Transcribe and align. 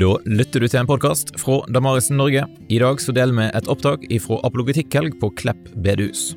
Da 0.00 0.14
lytter 0.24 0.62
du 0.62 0.64
til 0.64 0.80
en 0.80 0.86
podkast 0.88 1.34
fra 1.36 1.58
Damarisen 1.68 2.16
Norge. 2.16 2.46
I 2.72 2.78
dag 2.80 3.02
så 3.04 3.12
deler 3.12 3.36
vi 3.36 3.48
et 3.52 3.66
opptak 3.68 4.06
fra 4.24 4.38
Apologetikhelg 4.48 5.18
på 5.20 5.28
Klepp 5.36 5.66
bedehus. 5.84 6.30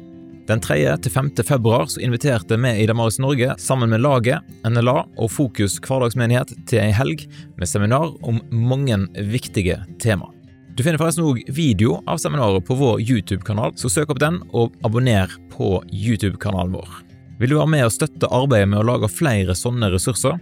Den 0.50 0.60
3. 0.60 0.76
til 1.06 1.14
5. 1.14 1.30
februar 1.48 1.88
så 1.88 2.02
inviterte 2.04 2.58
vi 2.60 2.74
i 2.82 2.88
Damaris 2.90 3.22
Norge 3.24 3.56
sammen 3.64 3.94
med 3.94 4.04
laget, 4.04 4.44
NLA 4.68 4.98
og 5.16 5.32
Fokus 5.32 5.78
hverdagsmenighet 5.80 6.52
til 6.68 6.82
ei 6.84 6.92
helg 6.92 7.24
med 7.56 7.72
seminar 7.72 8.12
om 8.28 8.42
mange 8.52 9.00
viktige 9.32 9.80
tema. 9.96 10.28
Du 10.76 10.84
finner 10.84 11.00
forresten 11.00 11.24
òg 11.24 11.40
video 11.48 12.02
av 12.04 12.20
seminaret 12.20 12.68
på 12.68 12.76
vår 12.76 13.00
YouTube-kanal, 13.00 13.78
så 13.80 13.88
søk 13.88 14.12
opp 14.12 14.20
den 14.20 14.42
og 14.52 14.76
abonner 14.84 15.32
på 15.56 15.78
YouTube-kanalen 15.88 16.76
vår. 16.76 17.00
Vil 17.40 17.56
du 17.56 17.62
være 17.62 17.72
med 17.78 17.88
og 17.88 17.96
støtte 17.96 18.28
arbeidet 18.28 18.74
med 18.74 18.84
å 18.84 18.90
lage 18.92 19.08
flere 19.08 19.56
sånne 19.56 19.88
ressurser? 19.96 20.36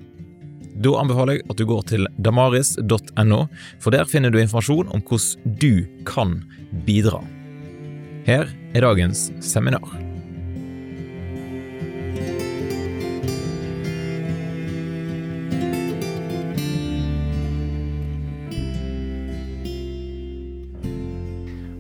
Da 0.75 0.93
anbefaler 0.97 1.39
jeg 1.39 1.49
at 1.51 1.59
du 1.59 1.65
går 1.67 1.83
til 1.91 2.07
damaris.no, 2.17 3.41
for 3.81 3.93
der 3.93 4.07
finner 4.09 4.31
du 4.31 4.39
informasjon 4.39 4.91
om 4.93 5.03
hvordan 5.03 5.57
du 5.59 5.83
kan 6.07 6.39
bidra. 6.87 7.19
Her 8.25 8.47
er 8.73 8.85
dagens 8.85 9.29
seminar. 9.43 9.89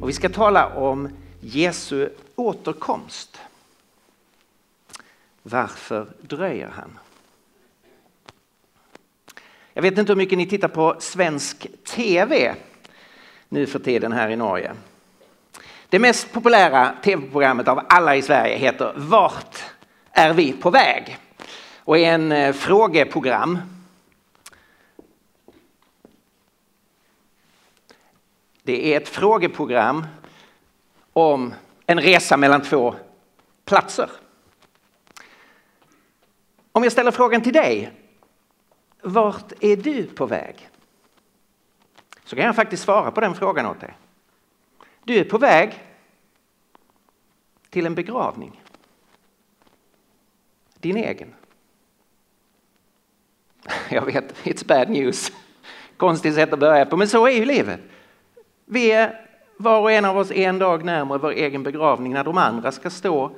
Og 0.01 0.07
vi 0.09 0.13
ska 0.17 0.29
tala 0.33 0.65
om 0.75 1.07
Jesu 1.41 2.09
återkomst. 2.35 3.37
Varför 5.43 6.07
dröjer 6.21 6.69
han? 6.69 6.97
Jag 9.73 9.81
vet 9.81 9.97
inte 9.97 10.11
hur 10.11 10.17
mycket 10.17 10.37
ni 10.37 10.45
tittar 10.45 10.67
på 10.67 10.95
svensk 10.99 11.67
tv 11.83 12.55
nu 13.49 13.67
för 13.67 13.79
tiden 13.79 14.11
här 14.11 14.29
i 14.29 14.35
Norge. 14.35 14.71
Det 15.89 15.99
mest 15.99 16.33
populära 16.33 16.95
tv-programmet 17.03 17.67
av 17.67 17.85
alla 17.89 18.15
i 18.15 18.21
Sverige 18.21 18.57
heter 18.57 18.93
Vart 18.95 19.63
är 20.11 20.33
vi 20.33 20.53
på 20.53 20.69
väg? 20.69 21.17
Och 21.77 21.97
är 21.97 22.13
en 22.13 22.31
eh, 22.31 22.53
frågeprogram. 22.53 23.59
Det 28.63 28.93
är 28.93 28.97
ett 28.97 29.09
frågeprogram 29.09 30.05
om 31.13 31.53
en 31.85 31.99
resa 31.99 32.37
mellan 32.37 32.61
två 32.61 32.95
platser. 33.65 34.09
Om 36.71 36.83
jag 36.83 36.91
ställer 36.91 37.11
frågan 37.11 37.41
till 37.41 37.53
dig, 37.53 37.91
vart 39.01 39.53
är 39.59 39.75
du 39.75 40.03
på 40.03 40.25
väg? 40.25 40.69
Så 42.23 42.35
kan 42.35 42.45
jag 42.45 42.55
faktiskt 42.55 42.83
svara 42.83 43.11
på 43.11 43.21
den 43.21 43.35
frågan 43.35 43.65
åt 43.65 43.79
dig. 43.79 43.97
Du 45.03 45.17
är 45.17 45.23
på 45.23 45.37
väg 45.37 45.83
till 47.69 47.85
en 47.85 47.95
begravning. 47.95 48.61
Din 50.79 50.97
egen. 50.97 51.33
Jag 53.89 54.05
vet, 54.05 54.35
it's 54.43 54.67
bad 54.67 54.89
news. 54.89 55.31
Konstigt 55.97 56.35
sätt 56.35 56.53
att 56.53 56.59
börja 56.59 56.85
på, 56.85 56.97
men 56.97 57.07
så 57.07 57.27
är 57.27 57.31
ju 57.31 57.45
livet. 57.45 57.79
Vi 58.65 58.91
är 58.91 59.27
var 59.57 59.81
och 59.81 59.91
en 59.91 60.05
av 60.05 60.17
oss 60.17 60.31
en 60.31 60.59
dag 60.59 60.85
närmare 60.85 61.17
vår 61.17 61.31
egen 61.31 61.63
begravning 61.63 62.13
när 62.13 62.23
de 62.23 62.37
andra 62.37 62.71
ska 62.71 62.89
stå 62.89 63.35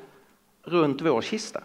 runt 0.64 1.02
vår 1.02 1.22
kista. 1.22 1.64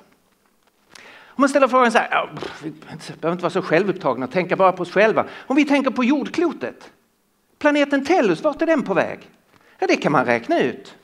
Om 1.38 1.42
man 1.42 1.48
ställer 1.48 1.68
frågan 1.68 1.92
så 1.92 1.98
här, 1.98 2.30
vi 2.62 2.70
behöver 2.70 3.32
inte 3.32 3.42
vara 3.42 3.50
så 3.50 3.62
självupptagna 3.62 4.26
och 4.26 4.32
tänka 4.32 4.56
bara 4.56 4.72
på 4.72 4.82
oss 4.82 4.90
själva. 4.90 5.26
Om 5.46 5.56
vi 5.56 5.64
tänker 5.64 5.90
på 5.90 6.04
jordklotet, 6.04 6.90
planeten 7.58 8.04
Tellus, 8.04 8.42
vart 8.42 8.62
är 8.62 8.66
den 8.66 8.82
på 8.82 8.94
väg? 8.94 9.30
Ja, 9.78 9.86
det 9.86 9.96
kan 9.96 10.12
man 10.12 10.24
räkna 10.24 10.60
ut. 10.60 10.94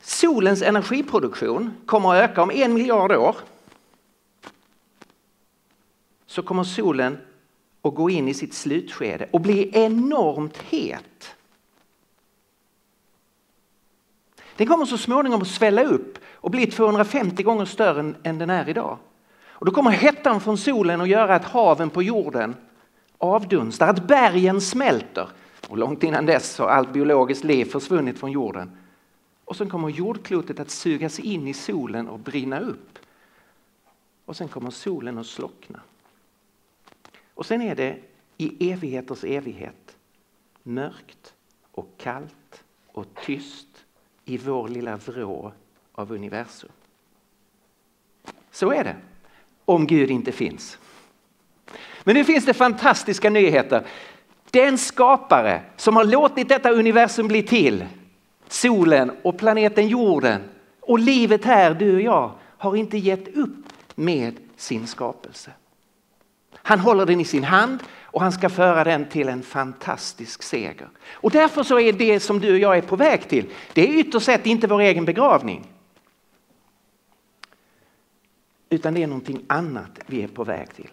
Solens 0.00 0.62
energiproduktion 0.62 1.70
kommer 1.86 2.14
att 2.14 2.30
öka 2.30 2.42
om 2.42 2.50
en 2.50 2.74
miljard 2.74 3.12
år. 3.12 3.36
Så 6.26 6.42
kommer 6.42 6.64
solen 6.64 7.18
att 7.82 7.94
gå 7.94 8.10
in 8.10 8.28
i 8.28 8.34
sitt 8.34 8.54
slutskede 8.54 9.28
och 9.30 9.40
bli 9.40 9.70
enormt 9.72 10.56
het. 10.56 11.34
Den 14.58 14.66
kommer 14.66 14.84
så 14.84 14.98
småningom 14.98 15.42
att 15.42 15.48
svälla 15.48 15.84
upp 15.84 16.18
och 16.34 16.50
bli 16.50 16.66
250 16.66 17.42
gånger 17.42 17.64
större 17.64 18.14
än 18.22 18.38
den 18.38 18.50
är 18.50 18.68
idag. 18.68 18.98
Och 19.46 19.66
då 19.66 19.72
kommer 19.72 19.90
hettan 19.90 20.40
från 20.40 20.58
solen 20.58 21.00
att 21.00 21.08
göra 21.08 21.34
att 21.34 21.44
haven 21.44 21.90
på 21.90 22.02
jorden 22.02 22.56
avdunstar, 23.18 23.88
att 23.88 24.06
bergen 24.06 24.60
smälter. 24.60 25.28
Och 25.68 25.78
långt 25.78 26.02
innan 26.02 26.26
dess 26.26 26.58
har 26.58 26.68
allt 26.68 26.92
biologiskt 26.92 27.44
liv 27.44 27.64
försvunnit 27.64 28.18
från 28.18 28.32
jorden. 28.32 28.78
Och 29.44 29.56
sen 29.56 29.70
kommer 29.70 29.88
jordklotet 29.88 30.60
att 30.60 30.70
sugas 30.70 31.18
in 31.18 31.48
i 31.48 31.54
solen 31.54 32.08
och 32.08 32.18
brinna 32.18 32.60
upp. 32.60 32.98
Och 34.24 34.36
sen 34.36 34.48
kommer 34.48 34.70
solen 34.70 35.18
att 35.18 35.26
slockna. 35.26 35.80
Och 37.34 37.46
sen 37.46 37.62
är 37.62 37.74
det 37.74 37.98
i 38.36 38.72
evigheters 38.72 39.24
evighet 39.24 39.96
mörkt 40.62 41.34
och 41.72 41.88
kallt 41.98 42.64
och 42.92 43.06
tyst 43.26 43.84
i 44.28 44.36
vår 44.36 44.68
lilla 44.68 44.96
vrå 44.96 45.52
av 45.92 46.12
universum. 46.12 46.70
Så 48.50 48.72
är 48.72 48.84
det, 48.84 48.96
om 49.64 49.86
Gud 49.86 50.10
inte 50.10 50.32
finns. 50.32 50.78
Men 52.04 52.14
nu 52.14 52.24
finns 52.24 52.44
det 52.44 52.54
fantastiska 52.54 53.30
nyheter. 53.30 53.86
Den 54.50 54.78
skapare 54.78 55.62
som 55.76 55.96
har 55.96 56.04
låtit 56.04 56.48
detta 56.48 56.70
universum 56.70 57.28
bli 57.28 57.42
till, 57.42 57.84
solen 58.48 59.12
och 59.22 59.38
planeten 59.38 59.88
jorden 59.88 60.42
och 60.80 60.98
livet 60.98 61.44
här, 61.44 61.74
du 61.74 61.94
och 61.94 62.00
jag, 62.00 62.32
har 62.58 62.76
inte 62.76 62.98
gett 62.98 63.36
upp 63.36 63.66
med 63.94 64.36
sin 64.56 64.86
skapelse. 64.86 65.50
Han 66.54 66.78
håller 66.78 67.06
den 67.06 67.20
i 67.20 67.24
sin 67.24 67.44
hand 67.44 67.78
och 68.10 68.20
han 68.20 68.32
ska 68.32 68.48
föra 68.48 68.84
den 68.84 69.08
till 69.08 69.28
en 69.28 69.42
fantastisk 69.42 70.42
seger. 70.42 70.88
Och 71.12 71.30
därför 71.30 71.62
så 71.62 71.80
är 71.80 71.92
det 71.92 72.20
som 72.20 72.40
du 72.40 72.52
och 72.52 72.58
jag 72.58 72.78
är 72.78 72.82
på 72.82 72.96
väg 72.96 73.28
till, 73.28 73.46
det 73.72 73.88
är 73.88 73.98
ytterst 73.98 74.26
sett 74.26 74.46
inte 74.46 74.66
vår 74.66 74.80
egen 74.80 75.04
begravning. 75.04 75.66
Utan 78.70 78.94
det 78.94 79.02
är 79.02 79.06
någonting 79.06 79.44
annat 79.46 80.00
vi 80.06 80.22
är 80.22 80.28
på 80.28 80.44
väg 80.44 80.74
till. 80.74 80.90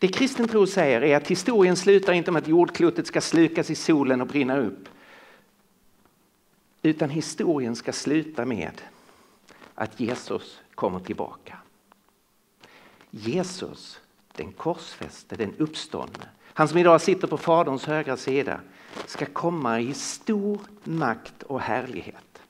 Det 0.00 0.08
kristen 0.08 0.48
tro 0.48 0.66
säger 0.66 1.00
är 1.02 1.16
att 1.16 1.28
historien 1.28 1.76
slutar 1.76 2.12
inte 2.12 2.30
med 2.30 2.42
att 2.42 2.48
jordklotet 2.48 3.06
ska 3.06 3.20
slukas 3.20 3.70
i 3.70 3.74
solen 3.74 4.20
och 4.20 4.26
brinna 4.26 4.58
upp. 4.58 4.88
Utan 6.82 7.10
historien 7.10 7.76
ska 7.76 7.92
sluta 7.92 8.44
med 8.44 8.82
att 9.74 10.00
Jesus 10.00 10.60
kommer 10.74 11.00
tillbaka. 11.00 11.58
Jesus 13.10 14.00
den 14.36 14.52
korsfäste, 14.52 15.36
den 15.36 15.54
uppståndne, 15.58 16.26
han 16.56 16.68
som 16.68 16.78
idag 16.78 17.00
sitter 17.00 17.28
på 17.28 17.38
Faderns 17.38 17.86
högra 17.86 18.16
sida, 18.16 18.60
ska 19.06 19.26
komma 19.26 19.80
i 19.80 19.94
stor 19.94 20.60
makt 20.84 21.42
och 21.42 21.60
härlighet. 21.60 22.42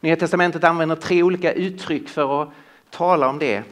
Nya 0.00 0.16
testamentet 0.16 0.64
använder 0.64 0.96
tre 0.96 1.22
olika 1.22 1.52
uttryck 1.52 2.08
för 2.08 2.42
att 2.42 2.48
tala 2.90 3.28
om 3.28 3.38
det. 3.38 3.62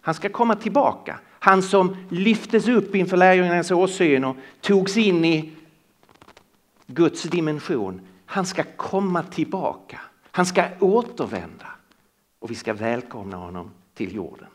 Han 0.00 0.14
ska 0.14 0.28
komma 0.28 0.56
tillbaka. 0.56 1.18
Han 1.28 1.62
som 1.62 1.96
lyftes 2.10 2.68
upp 2.68 2.94
inför 2.94 3.16
lärjungarnas 3.16 3.70
åsyn 3.70 4.24
och 4.24 4.36
togs 4.60 4.96
in 4.96 5.24
i 5.24 5.52
Guds 6.86 7.22
dimension. 7.22 8.00
Han 8.26 8.46
ska 8.46 8.64
komma 8.76 9.22
tillbaka. 9.22 10.00
Han 10.30 10.46
ska 10.46 10.64
återvända 10.80 11.66
och 12.38 12.50
vi 12.50 12.54
ska 12.54 12.72
välkomna 12.72 13.36
honom 13.36 13.70
till 13.94 14.14
jorden. 14.14 14.48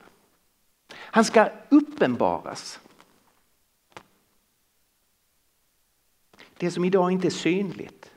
Han 0.97 1.25
ska 1.25 1.49
uppenbaras. 1.69 2.79
Det 6.57 6.71
som 6.71 6.85
idag 6.85 7.11
inte 7.11 7.27
är 7.27 7.31
synligt, 7.31 8.11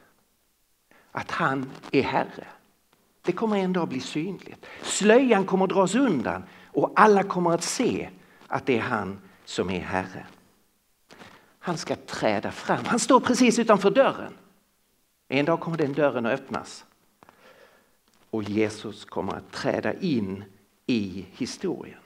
att 1.13 1.31
han 1.31 1.71
är 1.93 2.03
Herre. 2.03 2.47
Det 3.23 3.33
kommer 3.33 3.57
en 3.57 3.73
dag 3.73 3.89
bli 3.89 4.01
synligt. 4.01 4.67
Slöjan 4.83 5.45
kommer 5.45 5.65
att 5.65 5.71
dras 5.71 5.95
undan 5.95 6.45
och 6.67 6.93
alla 6.97 7.23
kommer 7.23 7.51
att 7.51 7.63
se 7.63 8.11
att 8.47 8.67
det 8.67 8.77
är 8.77 8.83
han 8.83 9.21
som 9.45 9.71
är 9.71 9.81
Herre. 9.81 10.27
Han 11.59 11.77
ska 11.77 11.97
träda 11.97 12.51
fram. 12.51 12.85
Han 12.85 12.99
står 12.99 13.21
precis 13.21 13.59
utanför 13.59 13.91
dörren. 13.91 14.35
En 15.29 15.45
dag 15.45 15.61
kommer 15.61 15.77
den 15.77 15.93
dörren 15.93 16.27
att 16.27 16.41
öppnas. 16.41 16.85
Och 18.31 18.43
Jesus 18.43 19.05
kommer 19.05 19.33
att 19.33 19.53
träda 19.53 19.95
in 19.95 20.45
i 20.87 21.27
historien. 21.33 22.04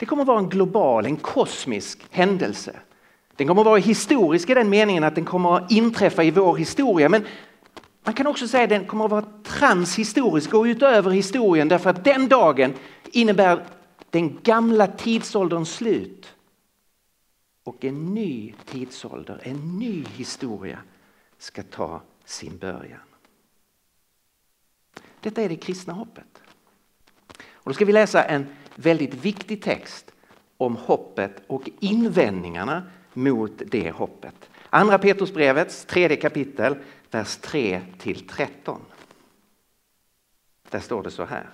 Det 0.00 0.06
kommer 0.06 0.22
att 0.22 0.28
vara 0.28 0.38
en 0.38 0.48
global, 0.48 1.06
en 1.06 1.16
kosmisk 1.16 2.06
händelse. 2.10 2.80
Den 3.36 3.46
kommer 3.46 3.62
att 3.62 3.66
vara 3.66 3.78
historisk 3.78 4.50
i 4.50 4.54
den 4.54 4.70
meningen 4.70 5.04
att 5.04 5.14
den 5.14 5.24
kommer 5.24 5.56
att 5.56 5.70
inträffa 5.70 6.24
i 6.24 6.30
vår 6.30 6.56
historia. 6.56 7.08
Men 7.08 7.26
man 8.04 8.14
kan 8.14 8.26
också 8.26 8.48
säga 8.48 8.64
att 8.64 8.70
den 8.70 8.86
kommer 8.86 9.04
att 9.04 9.10
vara 9.10 9.26
transhistorisk, 9.42 10.50
gå 10.50 10.66
utöver 10.66 11.10
historien 11.10 11.68
därför 11.68 11.90
att 11.90 12.04
den 12.04 12.28
dagen 12.28 12.74
innebär 13.04 13.64
den 14.10 14.38
gamla 14.42 14.86
tidsålderns 14.86 15.74
slut 15.74 16.34
och 17.64 17.84
en 17.84 18.14
ny 18.14 18.54
tidsålder, 18.66 19.40
en 19.42 19.78
ny 19.78 20.04
historia 20.16 20.78
ska 21.38 21.62
ta 21.62 22.02
sin 22.24 22.58
början. 22.58 23.00
Detta 25.20 25.42
är 25.42 25.48
det 25.48 25.56
kristna 25.56 25.92
hoppet. 25.92 26.42
Och 27.52 27.70
då 27.70 27.74
ska 27.74 27.84
vi 27.84 27.92
läsa 27.92 28.24
en 28.24 28.46
väldigt 28.80 29.14
viktig 29.14 29.62
text 29.62 30.12
om 30.56 30.76
hoppet 30.76 31.42
och 31.46 31.70
invändningarna 31.80 32.82
mot 33.12 33.62
det 33.66 33.90
hoppet. 33.90 34.50
Andra 34.70 34.98
Petrusbrevets 34.98 35.84
tredje 35.84 36.16
kapitel, 36.16 36.76
vers 37.10 37.36
3 37.36 37.80
till 37.98 38.28
13. 38.28 38.80
Där 40.70 40.80
står 40.80 41.02
det 41.02 41.10
så 41.10 41.24
här. 41.24 41.46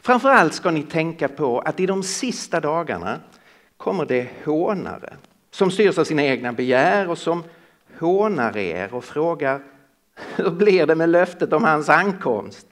Framförallt 0.00 0.54
ska 0.54 0.70
ni 0.70 0.82
tänka 0.82 1.28
på 1.28 1.58
att 1.58 1.80
i 1.80 1.86
de 1.86 2.02
sista 2.02 2.60
dagarna 2.60 3.20
kommer 3.76 4.06
det 4.06 4.30
hånare 4.44 5.16
som 5.50 5.70
styrs 5.70 5.98
av 5.98 6.04
sina 6.04 6.22
egna 6.22 6.52
begär 6.52 7.08
och 7.08 7.18
som 7.18 7.44
hånar 7.98 8.56
er 8.56 8.94
och 8.94 9.04
frågar 9.04 9.62
hur 10.36 10.50
blir 10.50 10.86
det 10.86 10.94
med 10.94 11.08
löftet 11.08 11.52
om 11.52 11.64
hans 11.64 11.88
ankomst? 11.88 12.69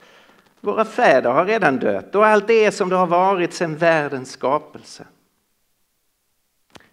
Våra 0.61 0.85
fäder 0.85 1.31
har 1.31 1.47
redan 1.47 1.79
dött 1.79 2.15
och 2.15 2.27
allt 2.27 2.51
är 2.51 2.71
som 2.71 2.89
det 2.89 2.97
har 2.97 3.07
varit 3.07 3.53
sedan 3.53 3.77
världens 3.77 4.31
skapelse. 4.31 5.07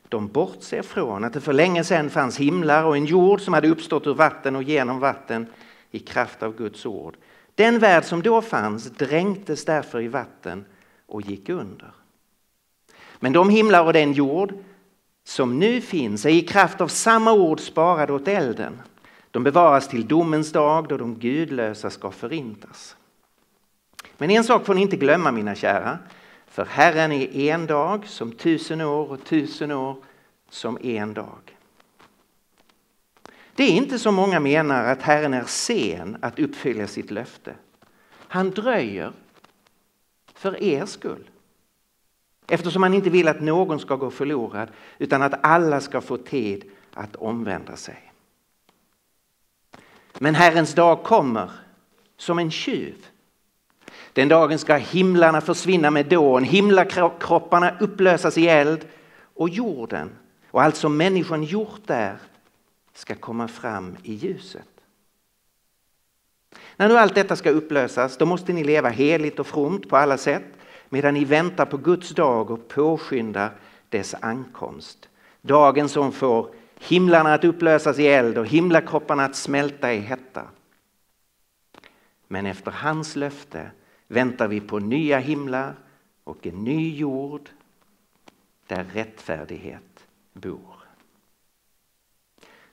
De 0.10 0.28
bortser 0.28 0.82
från 0.82 1.24
att 1.24 1.34
det 1.34 1.42
för 1.42 1.54
länge 1.54 1.84
sedan 1.84 2.10
fanns 2.10 2.38
himlar 2.38 2.84
och 2.84 2.98
en 2.98 3.06
jord 3.06 3.42
som 3.42 3.54
hade 3.54 3.70
uppstått 3.70 4.08
ur 4.08 4.14
vatten 4.14 4.56
och 4.56 4.64
genom 4.64 5.00
vatten 5.00 5.48
i 5.92 6.00
kraft 6.00 6.44
av 6.44 6.56
Guds 6.56 6.86
ord. 6.86 7.18
Den 7.56 7.80
värld 7.80 8.04
som 8.04 8.22
då 8.22 8.42
fanns 8.42 8.84
dränktes 8.84 9.66
därför 9.66 10.02
i 10.02 10.08
vatten 10.08 10.66
och 11.06 11.22
gick 11.22 11.50
under. 11.50 11.92
Men 13.20 13.34
de 13.34 13.50
himlar 13.50 13.86
och 13.86 13.94
den 13.94 14.14
jord 14.14 14.54
som 15.24 15.60
nu 15.60 15.82
finns 15.82 16.26
är 16.26 16.30
i 16.30 16.42
kraft 16.42 16.82
av 16.82 16.88
samma 16.88 17.34
ord 17.34 17.60
sparade 17.60 18.14
åt 18.14 18.28
elden. 18.28 18.82
De 19.32 19.44
bevaras 19.44 19.88
till 19.88 20.08
domens 20.08 20.52
dag 20.52 20.88
då 20.88 20.98
de 20.98 21.20
gudlösa 21.20 21.90
ska 21.90 22.12
förintas. 22.12 22.96
Men 24.18 24.30
en 24.30 24.44
sak 24.44 24.66
får 24.66 24.74
ni 24.74 24.82
inte 24.82 24.98
glömma 24.98 25.32
mina 25.32 25.56
kära. 25.56 26.00
För 26.48 26.66
Herren 26.66 27.12
är 27.12 27.36
en 27.36 27.66
dag 27.66 28.08
som 28.08 28.32
tusen 28.32 28.82
år 28.82 29.12
och 29.12 29.24
tusen 29.26 29.72
år 29.72 29.98
som 30.50 30.78
en 30.82 31.14
dag. 31.14 31.58
Det 33.56 33.64
är 33.64 33.72
inte 33.72 34.00
som 34.00 34.16
många 34.16 34.40
menar 34.40 34.86
att 34.86 35.02
Herren 35.02 35.34
är 35.34 35.44
sen 35.44 36.18
att 36.22 36.40
uppfylla 36.40 36.88
sitt 36.88 37.12
löfte. 37.12 37.56
Han 38.28 38.52
dröjer 38.52 39.12
för 40.34 40.64
er 40.64 40.86
skull. 40.86 41.30
Eftersom 42.48 42.84
han 42.84 42.94
inte 42.94 43.10
vill 43.10 43.28
att 43.28 43.42
någon 43.42 43.80
ska 43.80 43.96
gå 43.96 44.12
förlorad 44.12 44.70
utan 44.98 45.22
att 45.22 45.46
alla 45.46 45.82
ska 45.82 46.02
få 46.02 46.18
tid 46.18 46.72
att 46.94 47.16
omvända 47.16 47.76
sig. 47.76 48.12
Men 50.20 50.36
Herrens 50.36 50.74
dag 50.74 51.04
kommer 51.04 51.52
som 52.18 52.40
en 52.40 52.52
tjuv. 52.52 53.06
Den 54.16 54.28
dagen 54.28 54.60
ska 54.60 54.76
himlarna 54.76 55.42
försvinna 55.42 55.92
med 55.92 56.06
dån, 56.06 56.44
himlakropparna 56.44 57.78
upplösas 57.80 58.38
i 58.38 58.48
eld 58.48 58.86
och 59.34 59.50
jorden 59.50 60.10
och 60.52 60.62
allt 60.62 60.76
som 60.76 60.98
människan 60.98 61.44
gjort 61.44 61.82
där 61.86 62.18
ska 62.94 63.16
komma 63.16 63.48
fram 63.48 63.98
i 64.04 64.14
ljuset. 64.14 64.68
När 66.76 66.88
nu 66.88 66.98
allt 66.98 67.16
detta 67.16 67.36
ska 67.36 67.50
upplösas, 67.50 68.18
då 68.18 68.26
måste 68.26 68.54
ni 68.54 68.64
leva 68.64 68.90
heligt 68.90 69.40
och 69.40 69.48
fromt 69.48 69.90
på 69.90 69.98
alla 69.98 70.18
sätt 70.18 70.46
medan 70.90 71.14
ni 71.14 71.26
väntar 71.26 71.66
på 71.66 71.78
Guds 71.78 72.10
dag 72.10 72.52
och 72.52 72.68
påskyndar 72.68 73.52
dess 73.90 74.16
ankomst. 74.20 75.10
Dagen 75.42 75.90
som 75.90 76.12
får 76.12 76.50
himlarna 76.80 77.34
att 77.34 77.44
upplösas 77.44 78.00
i 78.00 78.08
eld 78.08 78.38
och 78.38 78.48
himlakropparna 78.48 79.26
att 79.26 79.36
smälta 79.36 79.94
i 79.94 80.00
hetta. 80.00 80.44
Men 82.28 82.46
efter 82.46 82.72
hans 82.72 83.16
löfte 83.16 83.72
väntar 84.08 84.48
vi 84.48 84.62
på 84.62 84.80
nya 84.80 85.20
himlar 85.20 85.76
och 86.24 86.48
en 86.48 86.64
ny 86.64 86.98
jord 86.98 87.50
där 88.68 88.84
rättfärdighet 88.84 90.08
bor. 90.34 90.76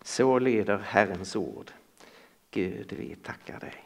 Så 0.03 0.39
lyder 0.39 0.79
Herrens 0.79 1.37
ord. 1.37 1.71
Gud, 2.51 2.93
vi 2.93 3.15
tackar 3.15 3.61
dig. 3.61 3.85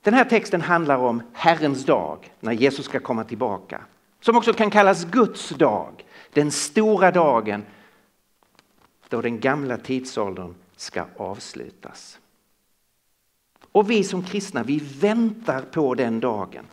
Den 0.00 0.14
här 0.14 0.24
texten 0.24 0.60
handlar 0.60 0.98
om 0.98 1.22
Herrens 1.32 1.84
dag, 1.84 2.32
när 2.40 2.52
Jesus 2.52 2.84
ska 2.84 3.00
komma 3.00 3.24
tillbaka. 3.24 3.84
Som 4.20 4.36
också 4.36 4.52
kan 4.52 4.70
kallas 4.70 5.04
Guds 5.04 5.48
dag, 5.48 6.04
den 6.32 6.50
stora 6.50 7.10
dagen 7.10 7.64
då 9.08 9.22
den 9.22 9.40
gamla 9.40 9.76
tidsåldern 9.76 10.54
ska 10.76 11.06
avslutas. 11.16 12.18
Och 13.74 13.90
vi 13.90 14.04
som 14.04 14.22
kristna, 14.22 14.62
vi 14.62 14.78
väntar 14.78 15.62
på 15.62 15.94
den 15.94 16.20
dagen. 16.20 16.66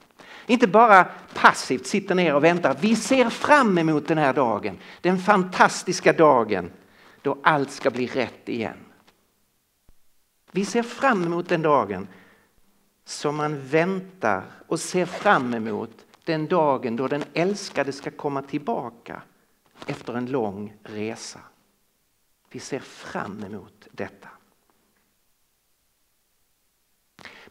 Inte 0.48 0.68
bara 0.68 1.04
passivt 1.34 1.86
sitter 1.86 2.16
ner 2.16 2.36
och 2.36 2.44
väntar, 2.44 2.78
vi 2.82 2.96
ser 2.96 3.30
fram 3.30 3.78
emot 3.78 4.08
den 4.08 4.18
här 4.18 4.34
dagen. 4.34 4.78
Den 5.02 5.20
fantastiska 5.20 6.14
dagen 6.14 6.72
då 7.22 7.38
allt 7.44 7.72
ska 7.72 7.92
bli 7.92 8.08
rätt 8.08 8.50
igen. 8.50 8.78
Vi 10.52 10.66
ser 10.66 10.84
fram 10.84 11.24
emot 11.24 11.50
den 11.50 11.62
dagen 11.62 12.08
som 13.06 13.36
man 13.36 13.68
väntar 13.68 14.44
och 14.68 14.80
ser 14.80 15.06
fram 15.06 15.54
emot 15.54 16.06
den 16.26 16.48
dagen 16.48 16.96
då 16.96 17.08
den 17.08 17.24
älskade 17.34 17.92
ska 17.92 18.12
komma 18.12 18.42
tillbaka 18.42 19.22
efter 19.86 20.14
en 20.14 20.26
lång 20.26 20.74
resa. 20.84 21.40
Vi 22.52 22.60
ser 22.60 22.80
fram 22.80 23.44
emot 23.44 23.88
detta. 23.92 24.30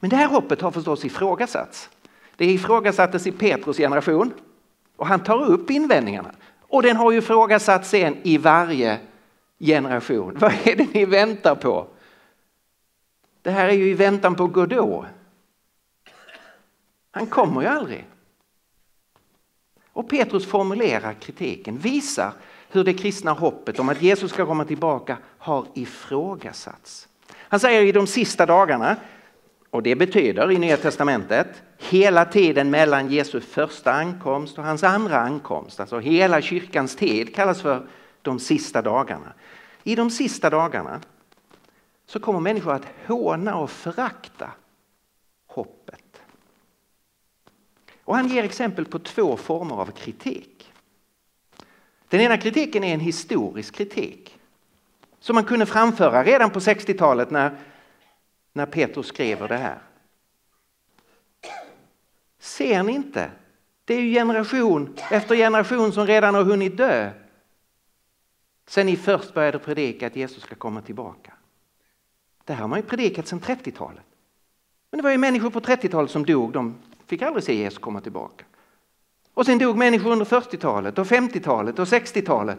Men 0.00 0.10
det 0.10 0.16
här 0.16 0.26
hoppet 0.26 0.60
har 0.60 0.70
förstås 0.70 1.04
ifrågasatts. 1.04 1.90
Det 2.36 2.46
ifrågasattes 2.46 3.26
i 3.26 3.32
Petrus 3.32 3.76
generation 3.76 4.32
och 4.96 5.06
han 5.06 5.24
tar 5.24 5.42
upp 5.42 5.70
invändningarna. 5.70 6.30
Och 6.60 6.82
den 6.82 6.96
har 6.96 7.10
ju 7.10 7.18
ifrågasatts 7.18 7.88
sen 7.88 8.16
i 8.22 8.38
varje 8.38 8.98
generation. 9.58 10.36
Vad 10.38 10.52
är 10.64 10.76
det 10.76 10.94
ni 10.94 11.04
väntar 11.04 11.54
på? 11.54 11.86
Det 13.42 13.50
här 13.50 13.68
är 13.68 13.72
ju 13.72 13.90
i 13.90 13.94
väntan 13.94 14.34
på 14.34 14.46
Godot. 14.46 15.04
Han 17.10 17.26
kommer 17.26 17.60
ju 17.60 17.66
aldrig. 17.66 18.06
Och 19.92 20.08
Petrus 20.08 20.46
formulerar 20.46 21.14
kritiken, 21.14 21.78
visar 21.78 22.32
hur 22.70 22.84
det 22.84 22.94
kristna 22.94 23.32
hoppet 23.32 23.78
om 23.78 23.88
att 23.88 24.02
Jesus 24.02 24.32
ska 24.32 24.46
komma 24.46 24.64
tillbaka 24.64 25.18
har 25.38 25.66
ifrågasatts. 25.74 27.08
Han 27.32 27.60
säger 27.60 27.82
i 27.82 27.92
de 27.92 28.06
sista 28.06 28.46
dagarna, 28.46 28.96
och 29.70 29.82
det 29.82 29.94
betyder 29.94 30.50
i 30.50 30.58
Nya 30.58 30.76
Testamentet 30.76 31.62
hela 31.78 32.24
tiden 32.24 32.70
mellan 32.70 33.10
Jesu 33.10 33.40
första 33.40 33.92
ankomst 33.92 34.58
och 34.58 34.64
hans 34.64 34.84
andra 34.84 35.20
ankomst, 35.20 35.80
alltså 35.80 35.98
hela 35.98 36.42
kyrkans 36.42 36.96
tid 36.96 37.34
kallas 37.34 37.62
för 37.62 37.86
de 38.22 38.38
sista 38.38 38.82
dagarna. 38.82 39.32
I 39.82 39.94
de 39.94 40.10
sista 40.10 40.50
dagarna 40.50 41.00
så 42.06 42.20
kommer 42.20 42.40
människor 42.40 42.74
att 42.74 42.86
håna 43.06 43.56
och 43.56 43.70
förakta 43.70 44.50
hoppet. 45.46 46.22
Och 48.04 48.16
han 48.16 48.28
ger 48.28 48.44
exempel 48.44 48.84
på 48.84 48.98
två 48.98 49.36
former 49.36 49.74
av 49.74 49.86
kritik. 49.86 50.72
Den 52.08 52.20
ena 52.20 52.36
kritiken 52.36 52.84
är 52.84 52.94
en 52.94 53.00
historisk 53.00 53.74
kritik 53.74 54.38
som 55.20 55.34
man 55.34 55.44
kunde 55.44 55.66
framföra 55.66 56.24
redan 56.24 56.50
på 56.50 56.58
60-talet 56.58 57.30
när, 57.30 57.58
när 58.52 58.66
Petrus 58.66 59.06
skriver 59.06 59.48
det 59.48 59.56
här. 59.56 59.78
Ser 62.38 62.82
ni 62.82 62.92
inte? 62.92 63.30
Det 63.84 63.94
är 63.94 64.00
ju 64.00 64.14
generation 64.14 64.96
efter 65.10 65.36
generation 65.36 65.92
som 65.92 66.06
redan 66.06 66.34
har 66.34 66.44
hunnit 66.44 66.76
dö 66.76 67.12
sen 68.70 68.86
ni 68.86 68.96
först 68.96 69.34
började 69.34 69.58
predika 69.58 70.06
att 70.06 70.16
Jesus 70.16 70.42
ska 70.42 70.54
komma 70.54 70.82
tillbaka. 70.82 71.32
Det 72.44 72.52
här 72.52 72.60
har 72.60 72.68
man 72.68 72.78
ju 72.78 72.82
predikat 72.82 73.26
sedan 73.26 73.40
30-talet. 73.40 74.04
Men 74.90 74.98
det 74.98 75.02
var 75.02 75.10
ju 75.10 75.18
människor 75.18 75.50
på 75.50 75.60
30-talet 75.60 76.10
som 76.10 76.26
dog, 76.26 76.52
de 76.52 76.74
fick 77.06 77.22
aldrig 77.22 77.44
se 77.44 77.54
Jesus 77.54 77.78
komma 77.78 78.00
tillbaka. 78.00 78.44
Och 79.34 79.46
sen 79.46 79.58
dog 79.58 79.76
människor 79.76 80.12
under 80.12 80.24
40-talet 80.24 80.98
och 80.98 81.06
50-talet 81.06 81.78
och 81.78 81.84
60-talet. 81.84 82.58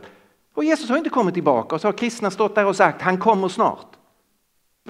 Och 0.54 0.64
Jesus 0.64 0.90
har 0.90 0.98
inte 0.98 1.10
kommit 1.10 1.34
tillbaka 1.34 1.76
och 1.76 1.82
så 1.82 1.88
har 1.88 1.94
kristna 1.94 2.32
stått 2.32 2.56
där 2.56 2.66
och 2.66 2.76
sagt 2.76 3.02
han 3.02 3.18
kommer 3.20 3.48
snart. 3.48 3.91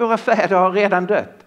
Våra 0.02 0.18
fäder 0.18 0.56
har 0.56 0.72
redan 0.72 1.06
dött. 1.06 1.44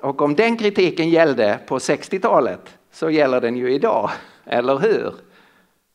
Och 0.00 0.22
om 0.22 0.34
den 0.34 0.56
kritiken 0.56 1.10
gällde 1.10 1.60
på 1.66 1.78
60-talet 1.78 2.78
så 2.90 3.10
gäller 3.10 3.40
den 3.40 3.56
ju 3.56 3.72
idag, 3.72 4.10
eller 4.44 4.78
hur? 4.78 5.14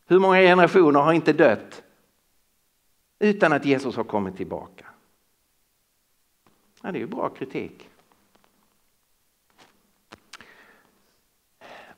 Hur 0.08 0.20
många 0.20 0.40
generationer 0.40 1.00
har 1.00 1.14
inte 1.14 1.34
dött 1.34 1.84
utan 3.20 3.54
att 3.54 3.66
Jesus 3.66 3.96
har 3.96 4.04
kommit 4.04 4.38
tillbaka? 4.38 4.86
Ja, 6.82 6.92
det 6.92 6.98
är 6.98 7.00
ju 7.00 7.08
bra 7.08 7.30
kritik. 7.30 7.90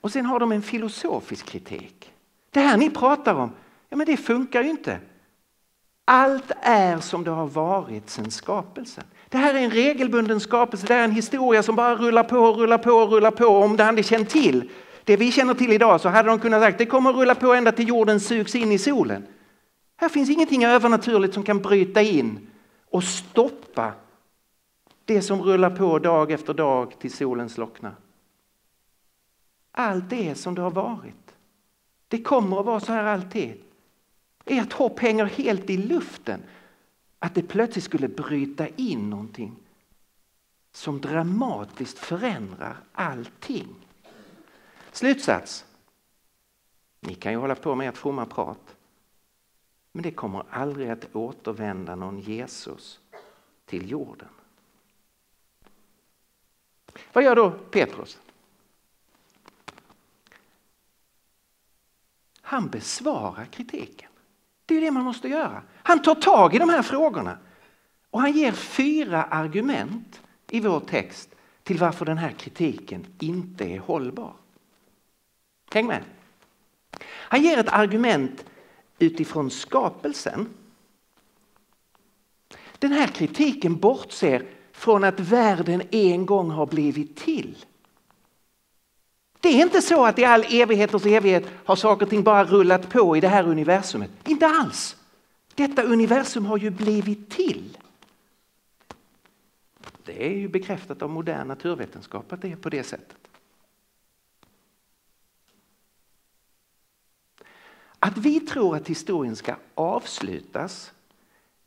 Och 0.01 0.11
sen 0.11 0.25
har 0.25 0.39
de 0.39 0.51
en 0.51 0.61
filosofisk 0.61 1.45
kritik. 1.45 2.13
Det 2.49 2.59
här 2.59 2.77
ni 2.77 2.89
pratar 2.89 3.35
om, 3.35 3.51
ja 3.89 3.97
men 3.97 4.05
det 4.05 4.17
funkar 4.17 4.63
ju 4.63 4.69
inte. 4.69 4.99
Allt 6.05 6.51
är 6.61 6.99
som 6.99 7.23
det 7.23 7.31
har 7.31 7.47
varit 7.47 8.09
sedan 8.09 8.31
skapelsen. 8.31 9.03
Det 9.33 9.39
här 9.39 9.53
är 9.53 9.59
en 9.59 9.71
regelbunden 9.71 10.39
skapelse, 10.39 10.87
det 10.87 10.93
är 10.93 11.03
en 11.03 11.11
historia 11.11 11.63
som 11.63 11.75
bara 11.75 11.95
rullar 11.95 12.23
på, 12.23 12.51
rullar 12.51 12.77
på, 12.77 13.05
rullar 13.05 13.31
på. 13.31 13.45
Om 13.45 13.77
de 13.77 13.83
hade 13.83 14.03
känt 14.03 14.29
till 14.29 14.69
det 15.03 15.17
vi 15.17 15.31
känner 15.31 15.53
till 15.53 15.71
idag 15.71 16.01
så 16.01 16.09
hade 16.09 16.29
de 16.29 16.39
kunnat 16.39 16.61
sagt 16.61 16.77
det 16.77 16.85
kommer 16.85 17.09
att 17.09 17.15
rulla 17.15 17.35
på 17.35 17.53
ända 17.53 17.71
till 17.71 17.87
jorden 17.87 18.19
sugs 18.19 18.55
in 18.55 18.71
i 18.71 18.77
solen. 18.77 19.27
Här 19.97 20.09
finns 20.09 20.29
ingenting 20.29 20.65
övernaturligt 20.65 21.33
som 21.33 21.43
kan 21.43 21.61
bryta 21.61 22.01
in 22.01 22.47
och 22.89 23.03
stoppa 23.03 23.91
det 25.05 25.21
som 25.21 25.41
rullar 25.41 25.69
på 25.69 25.99
dag 25.99 26.31
efter 26.31 26.53
dag 26.53 26.99
till 26.99 27.13
solen 27.13 27.49
slocknar. 27.49 27.95
Allt 29.71 30.09
det 30.09 30.35
som 30.35 30.55
det 30.55 30.61
har 30.61 30.71
varit. 30.71 31.35
Det 32.07 32.21
kommer 32.21 32.59
att 32.59 32.65
vara 32.65 32.79
så 32.79 32.93
här 32.93 33.03
alltid. 33.03 33.53
Ert 34.45 34.73
hopp 34.73 34.99
hänger 34.99 35.25
helt 35.25 35.69
i 35.69 35.77
luften. 35.77 36.39
Att 37.23 37.35
det 37.35 37.43
plötsligt 37.43 37.83
skulle 37.83 38.07
bryta 38.07 38.67
in 38.67 39.09
någonting 39.09 39.55
som 40.71 41.01
dramatiskt 41.01 41.99
förändrar 41.99 42.77
allting. 42.91 43.75
Slutsats. 44.91 45.65
Ni 46.99 47.15
kan 47.15 47.31
ju 47.31 47.37
hålla 47.37 47.55
på 47.55 47.75
med 47.75 47.89
ert 47.89 47.97
fromma 47.97 48.25
prat. 48.25 48.75
Men 49.91 50.03
det 50.03 50.11
kommer 50.11 50.45
aldrig 50.49 50.89
att 50.89 51.15
återvända 51.15 51.95
någon 51.95 52.19
Jesus 52.19 52.99
till 53.65 53.89
jorden. 53.89 54.29
Vad 57.13 57.23
gör 57.23 57.35
då 57.35 57.51
Petrus? 57.51 58.19
Han 62.41 62.69
besvarar 62.69 63.45
kritiken. 63.45 64.12
Det 64.65 64.77
är 64.77 64.81
det 64.81 64.91
man 64.91 65.03
måste 65.03 65.27
göra. 65.27 65.61
Han 65.83 66.01
tar 66.01 66.15
tag 66.15 66.55
i 66.55 66.59
de 66.59 66.69
här 66.69 66.81
frågorna 66.81 67.37
och 68.09 68.21
han 68.21 68.31
ger 68.31 68.51
fyra 68.51 69.23
argument 69.23 70.21
i 70.49 70.59
vår 70.59 70.79
text 70.79 71.29
till 71.63 71.77
varför 71.77 72.05
den 72.05 72.17
här 72.17 72.31
kritiken 72.31 73.05
inte 73.19 73.65
är 73.65 73.79
hållbar. 73.79 74.33
Häng 75.73 75.87
med. 75.87 76.03
Han 77.05 77.41
ger 77.41 77.57
ett 77.57 77.69
argument 77.69 78.45
utifrån 78.99 79.51
skapelsen. 79.51 80.49
Den 82.79 82.91
här 82.91 83.07
kritiken 83.07 83.75
bortser 83.75 84.45
från 84.71 85.03
att 85.03 85.19
världen 85.19 85.81
en 85.91 86.25
gång 86.25 86.49
har 86.49 86.65
blivit 86.65 87.15
till. 87.15 87.65
Det 89.43 89.49
är 89.49 89.61
inte 89.61 89.81
så 89.81 90.05
att 90.05 90.19
i 90.19 90.25
all 90.25 90.45
evigheters 90.49 91.05
evighet 91.05 91.43
har 91.65 91.75
saker 91.75 92.05
och 92.05 92.09
ting 92.09 92.23
bara 92.23 92.43
rullat 92.43 92.89
på 92.89 93.17
i 93.17 93.19
det 93.19 93.27
här 93.27 93.47
universumet. 93.47 94.11
Inte 94.27 94.47
alls. 94.47 94.97
Detta 95.55 95.83
universum 95.83 96.45
har 96.45 96.57
ju 96.57 96.69
blivit 96.69 97.29
till. 97.29 97.77
Det 100.05 100.25
är 100.25 100.33
ju 100.37 100.47
bekräftat 100.47 101.01
av 101.01 101.09
modern 101.09 101.47
naturvetenskap 101.47 102.33
att 102.33 102.41
det 102.41 102.51
är 102.51 102.55
på 102.55 102.69
det 102.69 102.83
sättet. 102.83 103.17
Att 107.99 108.17
vi 108.17 108.39
tror 108.39 108.75
att 108.75 108.87
historien 108.87 109.35
ska 109.35 109.55
avslutas 109.75 110.91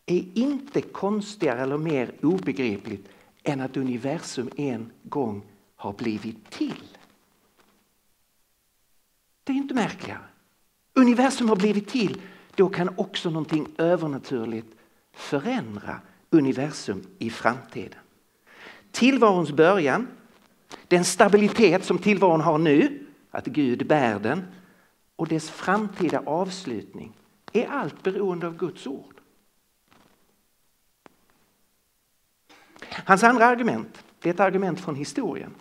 är 0.06 0.24
inte 0.34 0.80
konstigare 0.80 1.60
eller 1.60 1.78
mer 1.78 2.12
obegripligt 2.22 3.08
än 3.42 3.60
att 3.60 3.76
universum 3.76 4.50
en 4.56 4.90
gång 5.02 5.42
har 5.76 5.92
blivit 5.92 6.50
till. 6.50 6.96
Det 9.46 9.52
är 9.52 9.56
inte 9.56 9.74
märkligare. 9.74 10.20
Universum 10.94 11.48
har 11.48 11.56
blivit 11.56 11.88
till, 11.88 12.22
då 12.54 12.68
kan 12.68 12.88
också 12.96 13.30
någonting 13.30 13.68
övernaturligt 13.78 14.76
förändra 15.12 16.00
universum 16.30 17.06
i 17.18 17.30
framtiden. 17.30 17.98
Tillvarons 18.90 19.52
början, 19.52 20.08
den 20.88 21.04
stabilitet 21.04 21.84
som 21.84 21.98
tillvaron 21.98 22.40
har 22.40 22.58
nu, 22.58 23.06
att 23.30 23.46
Gud 23.46 23.86
bär 23.86 24.18
den, 24.18 24.44
och 25.16 25.28
dess 25.28 25.50
framtida 25.50 26.22
avslutning 26.26 27.12
är 27.52 27.66
allt 27.66 28.02
beroende 28.02 28.46
av 28.46 28.56
Guds 28.56 28.86
ord. 28.86 29.20
Hans 33.04 33.22
andra 33.22 33.46
argument 33.46 34.04
det 34.20 34.28
är 34.28 34.34
ett 34.34 34.40
argument 34.40 34.80
från 34.80 34.94
historien. 34.94 35.54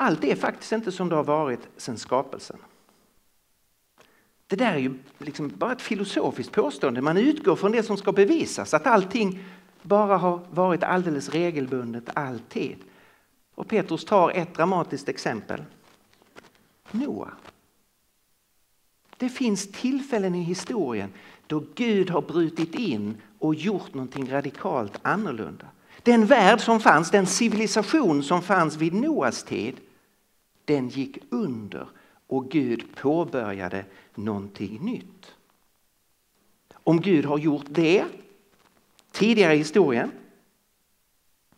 Allt 0.00 0.24
är 0.24 0.36
faktiskt 0.36 0.72
inte 0.72 0.92
som 0.92 1.08
det 1.08 1.16
har 1.16 1.24
varit 1.24 1.68
sedan 1.76 1.98
skapelsen. 1.98 2.56
Det 4.46 4.56
där 4.56 4.72
är 4.72 4.78
ju 4.78 4.98
liksom 5.18 5.52
bara 5.56 5.72
ett 5.72 5.82
filosofiskt 5.82 6.52
påstående. 6.52 7.00
Man 7.00 7.16
utgår 7.16 7.56
från 7.56 7.72
det 7.72 7.82
som 7.82 7.96
ska 7.96 8.12
bevisas, 8.12 8.74
att 8.74 8.86
allting 8.86 9.44
bara 9.82 10.16
har 10.16 10.40
varit 10.50 10.82
alldeles 10.82 11.28
regelbundet 11.28 12.04
alltid. 12.14 12.76
Och 13.54 13.68
Petrus 13.68 14.04
tar 14.04 14.30
ett 14.30 14.54
dramatiskt 14.54 15.08
exempel. 15.08 15.62
Noa. 16.90 17.30
Det 19.16 19.28
finns 19.28 19.72
tillfällen 19.72 20.34
i 20.34 20.42
historien 20.42 21.12
då 21.46 21.64
Gud 21.74 22.10
har 22.10 22.22
brutit 22.22 22.74
in 22.74 23.16
och 23.38 23.54
gjort 23.54 23.94
någonting 23.94 24.30
radikalt 24.30 24.98
annorlunda. 25.02 25.66
Den 26.02 26.26
värld 26.26 26.60
som 26.60 26.80
fanns, 26.80 27.10
den 27.10 27.26
civilisation 27.26 28.22
som 28.22 28.42
fanns 28.42 28.76
vid 28.76 28.94
Noas 28.94 29.44
tid, 29.44 29.76
den 30.68 30.88
gick 30.88 31.18
under 31.30 31.88
och 32.26 32.50
Gud 32.50 32.96
påbörjade 32.96 33.84
någonting 34.14 34.84
nytt. 34.84 35.34
Om 36.72 37.00
Gud 37.00 37.24
har 37.24 37.38
gjort 37.38 37.66
det 37.68 38.04
tidigare 39.10 39.54
i 39.54 39.58
historien 39.58 40.10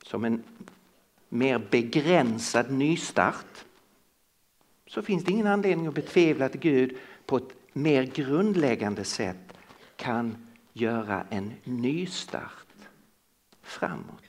som 0.02 0.24
en 0.24 0.42
mer 1.28 1.58
begränsad 1.70 2.70
nystart 2.70 3.64
så 4.86 5.02
finns 5.02 5.24
det 5.24 5.32
ingen 5.32 5.46
anledning 5.46 5.86
att 5.86 5.94
betvivla 5.94 6.46
att 6.46 6.54
Gud 6.54 6.96
på 7.26 7.36
ett 7.36 7.52
mer 7.72 8.02
grundläggande 8.02 9.04
sätt 9.04 9.56
kan 9.96 10.46
göra 10.72 11.26
en 11.30 11.52
nystart 11.64 12.66
framåt. 13.62 14.19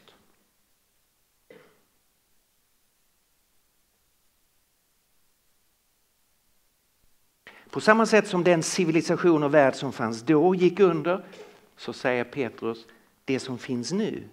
På 7.72 7.82
samma 7.82 8.06
sätt 8.06 8.28
som 8.28 8.44
den 8.44 8.63
civilisation 8.63 9.44
och 9.44 9.54
värld 9.54 9.75
som 9.75 9.94
fanns 9.94 10.22
då 10.22 10.56
gick 10.56 10.80
under 10.80 11.25
så 11.78 11.94
säger 11.94 12.24
Petrus 12.24 12.86
det 13.25 13.40
som 13.40 13.58
finns 13.58 13.92
nu 13.92 14.24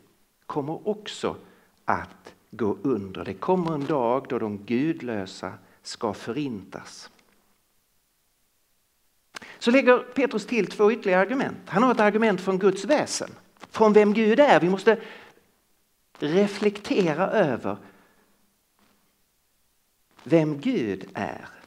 kommer 0.46 0.88
också 0.88 1.36
att 1.84 2.34
gå 2.50 2.78
under. 2.82 3.24
Det 3.24 3.34
kommer 3.34 3.74
en 3.74 3.84
dag 3.84 4.26
då 4.28 4.38
de 4.38 4.58
gudlösa 4.58 5.52
ska 5.82 6.14
förintas. 6.14 7.10
Så 9.58 9.70
lägger 9.70 9.98
Petrus 9.98 10.46
till 10.46 10.66
två 10.66 10.92
ytterligare 10.92 11.22
argument. 11.22 11.58
Han 11.66 11.82
har 11.82 11.92
ett 11.92 12.00
argument 12.00 12.40
från 12.40 12.58
Guds 12.58 12.84
väsen, 12.84 13.30
från 13.70 13.92
vem 13.92 14.14
Gud 14.14 14.40
är. 14.40 14.60
Vi 14.60 14.68
måste 14.68 15.00
reflektera 16.18 17.30
över 17.30 17.76
vem 20.24 20.60
Gud 20.60 21.08
är. 21.14 21.57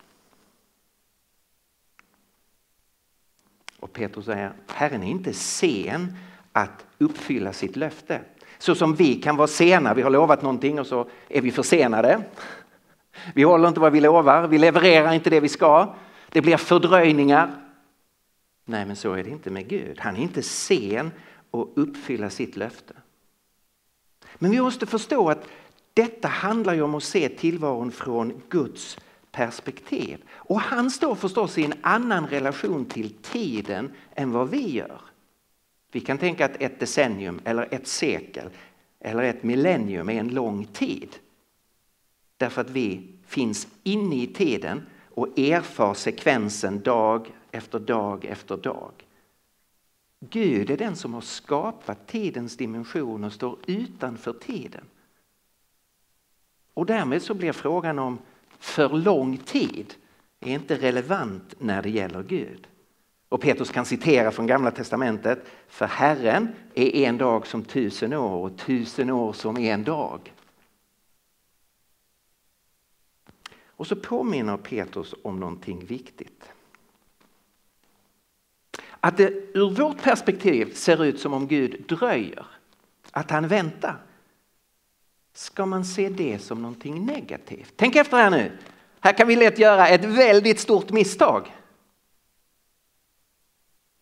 Och 3.82 3.94
Petrus 3.94 4.26
säger, 4.26 4.54
Herren 4.68 5.04
är 5.04 5.08
inte 5.08 5.34
sen 5.34 6.18
att 6.52 6.86
uppfylla 6.98 7.54
sitt 7.54 7.76
löfte. 7.76 8.22
Så 8.58 8.76
som 8.76 8.96
vi 8.96 9.16
kan 9.16 9.38
vara 9.38 9.48
sena, 9.48 9.94
vi 9.94 10.02
har 10.02 10.10
lovat 10.10 10.42
någonting 10.42 10.80
och 10.80 10.88
så 10.88 11.10
är 11.30 11.42
vi 11.42 11.52
försenade. 11.52 12.24
Vi 13.34 13.44
håller 13.44 13.68
inte 13.68 13.80
vad 13.80 13.94
vi 13.94 14.02
lovar, 14.02 14.48
vi 14.48 14.58
levererar 14.58 15.14
inte 15.14 15.30
det 15.30 15.40
vi 15.40 15.50
ska. 15.50 15.96
Det 16.30 16.42
blir 16.42 16.58
fördröjningar. 16.58 17.52
Nej, 18.66 18.86
men 18.86 18.96
så 18.96 19.14
är 19.14 19.24
det 19.24 19.30
inte 19.30 19.50
med 19.50 19.68
Gud. 19.68 20.00
Han 20.00 20.16
är 20.16 20.22
inte 20.22 20.44
sen 20.44 21.12
att 21.52 21.68
uppfylla 21.76 22.30
sitt 22.30 22.58
löfte. 22.58 22.94
Men 24.36 24.52
vi 24.52 24.62
måste 24.62 24.86
förstå 24.86 25.30
att 25.30 25.48
detta 25.94 26.28
handlar 26.28 26.74
ju 26.74 26.82
om 26.82 26.96
att 26.96 27.04
se 27.04 27.30
tillvaron 27.30 27.92
från 27.92 28.42
Guds 28.50 28.98
perspektiv. 29.32 30.24
Och 30.30 30.60
han 30.60 30.92
står 30.92 31.16
förstås 31.16 31.58
i 31.58 31.66
en 31.66 31.74
annan 31.82 32.28
relation 32.28 32.86
till 32.86 33.10
tiden 33.10 33.92
än 34.16 34.32
vad 34.32 34.50
vi 34.50 34.72
gör. 34.72 35.02
Vi 35.92 36.00
kan 36.00 36.18
tänka 36.18 36.46
att 36.46 36.62
ett 36.62 36.80
decennium 36.80 37.42
eller 37.44 37.74
ett 37.74 37.88
sekel 37.88 38.50
eller 39.00 39.24
ett 39.24 39.44
millennium 39.44 40.10
är 40.10 40.20
en 40.20 40.34
lång 40.34 40.66
tid. 40.66 41.16
Därför 42.38 42.62
att 42.62 42.70
vi 42.70 43.14
finns 43.26 43.68
inne 43.84 44.16
i 44.16 44.28
tiden 44.28 44.86
och 45.10 45.40
erfar 45.40 45.94
sekvensen 45.94 46.82
dag 46.82 47.32
efter 47.52 47.80
dag 47.80 48.26
efter 48.26 48.58
dag. 48.58 48.92
Gud 50.20 50.70
är 50.70 50.78
den 50.78 50.96
som 50.96 51.14
har 51.14 51.22
skapat 51.22 52.08
tidens 52.08 52.58
dimension 52.58 53.24
och 53.24 53.34
står 53.34 53.58
utanför 53.68 54.34
tiden. 54.34 54.84
Och 56.74 56.86
därmed 56.86 57.22
så 57.22 57.34
blir 57.34 57.52
frågan 57.52 58.00
om 58.00 58.20
för 58.62 58.89
lång 58.89 59.38
tid 59.38 59.94
är 60.39 60.53
inte 60.53 60.75
relevant 60.75 61.56
när 61.60 61.82
det 61.82 61.89
gäller 61.89 62.24
Gud. 62.24 62.68
Och 63.30 63.41
Petrus 63.41 63.72
kan 63.72 63.86
citera 63.86 64.32
från 64.32 64.48
Gamla 64.48 64.72
Testamentet. 64.72 65.46
För 65.68 65.86
Herren 65.86 66.48
är 66.74 66.96
en 66.96 67.18
dag 67.18 67.48
som 67.48 67.63
tusen 67.63 68.13
år 68.13 68.46
och 68.46 68.58
tusen 68.58 69.10
år 69.10 69.34
som 69.34 69.58
en 69.58 69.84
dag. 69.84 70.34
Och 73.65 73.88
så 73.88 73.96
påminner 73.96 74.58
Petrus 74.58 75.15
om 75.24 75.39
någonting 75.39 75.86
viktigt. 75.86 76.44
Att 79.00 79.18
det 79.18 79.30
ur 79.53 79.70
vårt 79.70 80.01
perspektiv 80.01 80.74
ser 80.74 81.03
ut 81.03 81.20
som 81.20 81.34
om 81.34 81.48
Gud 81.48 81.86
dröjer, 81.88 82.46
att 83.12 83.32
han 83.32 83.48
väntar. 83.48 83.98
Ska 85.34 85.66
man 85.66 85.86
se 85.86 86.10
det 86.10 86.40
som 86.40 86.62
någonting 86.62 87.06
negativt? 87.06 87.74
Tänk 87.76 87.96
efter 87.96 88.18
här 88.18 88.30
nu. 88.30 88.58
Här 89.00 89.14
kan 89.14 89.28
vi 89.28 89.36
lätt 89.36 89.60
göra 89.60 89.88
ett 89.88 90.06
väldigt 90.06 90.60
stort 90.60 90.92
misstag. 90.92 91.56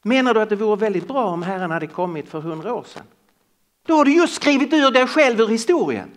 Menar 0.01 0.33
du 0.33 0.41
att 0.41 0.49
det 0.49 0.55
vore 0.55 0.75
väldigt 0.75 1.07
bra 1.07 1.25
om 1.25 1.43
Herren 1.43 1.71
hade 1.71 1.87
kommit 1.87 2.29
för 2.29 2.41
hundra 2.41 2.73
år 2.73 2.83
sedan? 2.83 3.05
Då 3.85 3.95
har 3.95 4.05
du 4.05 4.15
just 4.15 4.33
skrivit 4.33 4.73
ur 4.73 4.91
dig 4.91 5.07
själv 5.07 5.39
ur 5.39 5.47
historien. 5.47 6.11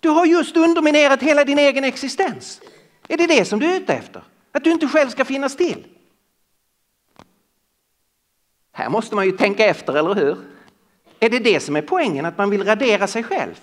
Du 0.00 0.08
har 0.08 0.26
just 0.26 0.56
underminerat 0.56 1.22
hela 1.22 1.44
din 1.44 1.58
egen 1.58 1.84
existens. 1.84 2.60
Är 3.08 3.16
det 3.16 3.26
det 3.26 3.44
som 3.44 3.60
du 3.60 3.66
är 3.66 3.80
ute 3.80 3.94
efter? 3.94 4.22
Att 4.52 4.64
du 4.64 4.72
inte 4.72 4.88
själv 4.88 5.08
ska 5.08 5.24
finnas 5.24 5.56
till? 5.56 5.86
Här 8.72 8.88
måste 8.88 9.14
man 9.14 9.26
ju 9.26 9.32
tänka 9.32 9.66
efter, 9.66 9.94
eller 9.94 10.14
hur? 10.14 10.36
Är 11.20 11.30
det 11.30 11.38
det 11.38 11.60
som 11.60 11.76
är 11.76 11.82
poängen, 11.82 12.24
att 12.24 12.38
man 12.38 12.50
vill 12.50 12.64
radera 12.64 13.06
sig 13.06 13.22
själv? 13.22 13.60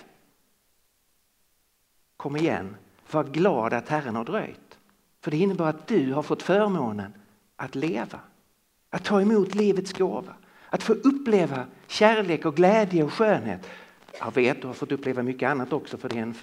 Kom 2.21 2.35
igen, 2.35 2.75
var 3.11 3.23
glad 3.23 3.73
att 3.73 3.89
Herren 3.89 4.15
har 4.15 4.25
dröjt. 4.25 4.79
För 5.21 5.31
det 5.31 5.37
innebär 5.37 5.65
att 5.65 5.87
du 5.87 6.13
har 6.13 6.23
fått 6.23 6.43
förmånen 6.43 7.13
att 7.55 7.75
leva. 7.75 8.19
Att 8.89 9.03
ta 9.03 9.21
emot 9.21 9.55
livets 9.55 9.93
gåva. 9.93 10.33
Att 10.69 10.83
få 10.83 10.93
uppleva 10.93 11.65
kärlek 11.87 12.45
och 12.45 12.55
glädje 12.55 13.03
och 13.03 13.13
skönhet. 13.13 13.69
Jag 14.19 14.35
vet, 14.35 14.61
du 14.61 14.67
har 14.67 14.73
fått 14.73 14.91
uppleva 14.91 15.23
mycket 15.23 15.49
annat 15.49 15.73
också 15.73 15.97
för 15.97 16.09
det 16.09 16.17
är 16.17 16.21
en, 16.21 16.35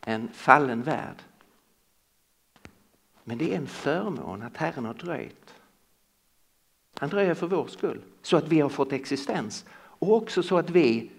en 0.00 0.28
fallen 0.32 0.82
värld. 0.82 1.22
Men 3.24 3.38
det 3.38 3.52
är 3.52 3.56
en 3.56 3.66
förmån 3.66 4.42
att 4.42 4.56
Herren 4.56 4.84
har 4.84 4.94
dröjt. 4.94 5.54
Han 6.98 7.08
dröjer 7.08 7.34
för 7.34 7.46
vår 7.46 7.66
skull, 7.66 8.00
så 8.22 8.36
att 8.36 8.48
vi 8.48 8.60
har 8.60 8.68
fått 8.68 8.92
existens. 8.92 9.64
Och 9.74 10.12
också 10.12 10.42
så 10.42 10.58
att 10.58 10.70
vi 10.70 11.10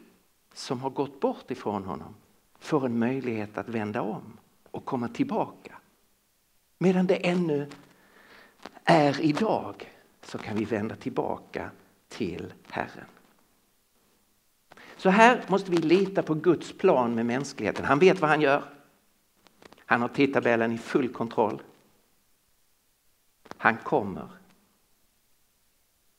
som 0.53 0.79
har 0.79 0.89
gått 0.89 1.19
bort 1.19 1.51
ifrån 1.51 1.83
honom 1.83 2.15
får 2.59 2.85
en 2.85 2.99
möjlighet 2.99 3.57
att 3.57 3.69
vända 3.69 4.01
om 4.01 4.37
och 4.71 4.85
komma 4.85 5.07
tillbaka. 5.07 5.77
Medan 6.77 7.07
det 7.07 7.27
ännu 7.27 7.69
är 8.83 9.21
idag 9.21 9.91
så 10.21 10.37
kan 10.37 10.57
vi 10.57 10.65
vända 10.65 10.95
tillbaka 10.95 11.71
till 12.07 12.53
Herren. 12.69 13.05
Så 14.97 15.09
här 15.09 15.45
måste 15.47 15.71
vi 15.71 15.77
lita 15.77 16.23
på 16.23 16.33
Guds 16.33 16.77
plan 16.77 17.15
med 17.15 17.25
mänskligheten. 17.25 17.85
Han 17.85 17.99
vet 17.99 18.21
vad 18.21 18.29
han 18.29 18.41
gör. 18.41 18.63
Han 19.77 20.01
har 20.01 20.09
tidtabellen 20.09 20.71
i 20.71 20.77
full 20.77 21.13
kontroll. 21.13 21.61
Han 23.57 23.77
kommer 23.77 24.27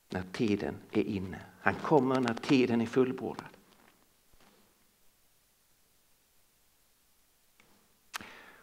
när 0.08 0.22
tiden 0.32 0.74
är 0.90 1.02
inne. 1.02 1.40
Han 1.60 1.74
kommer 1.74 2.20
när 2.20 2.34
tiden 2.34 2.80
är 2.80 2.86
fullbordad. 2.86 3.46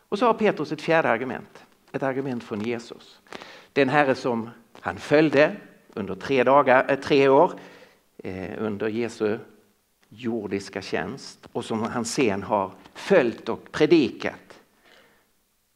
Och 0.09 0.19
så 0.19 0.25
har 0.25 0.33
Petrus 0.33 0.71
ett 0.71 0.81
fjärde 0.81 1.09
argument. 1.09 1.65
Ett 1.91 2.03
argument 2.03 2.43
från 2.43 2.61
Jesus. 2.61 3.21
Den 3.73 3.89
herre 3.89 4.15
som 4.15 4.49
han 4.79 4.97
följde 4.97 5.55
under 5.93 6.15
tre, 6.15 6.43
dagar, 6.43 6.91
eh, 6.91 6.99
tre 6.99 7.27
år 7.27 7.59
eh, 8.17 8.53
under 8.57 8.87
Jesu 8.87 9.39
jordiska 10.09 10.81
tjänst 10.81 11.47
och 11.51 11.65
som 11.65 11.83
han 11.83 12.05
sen 12.05 12.43
har 12.43 12.71
följt 12.93 13.49
och 13.49 13.71
predikat 13.71 14.59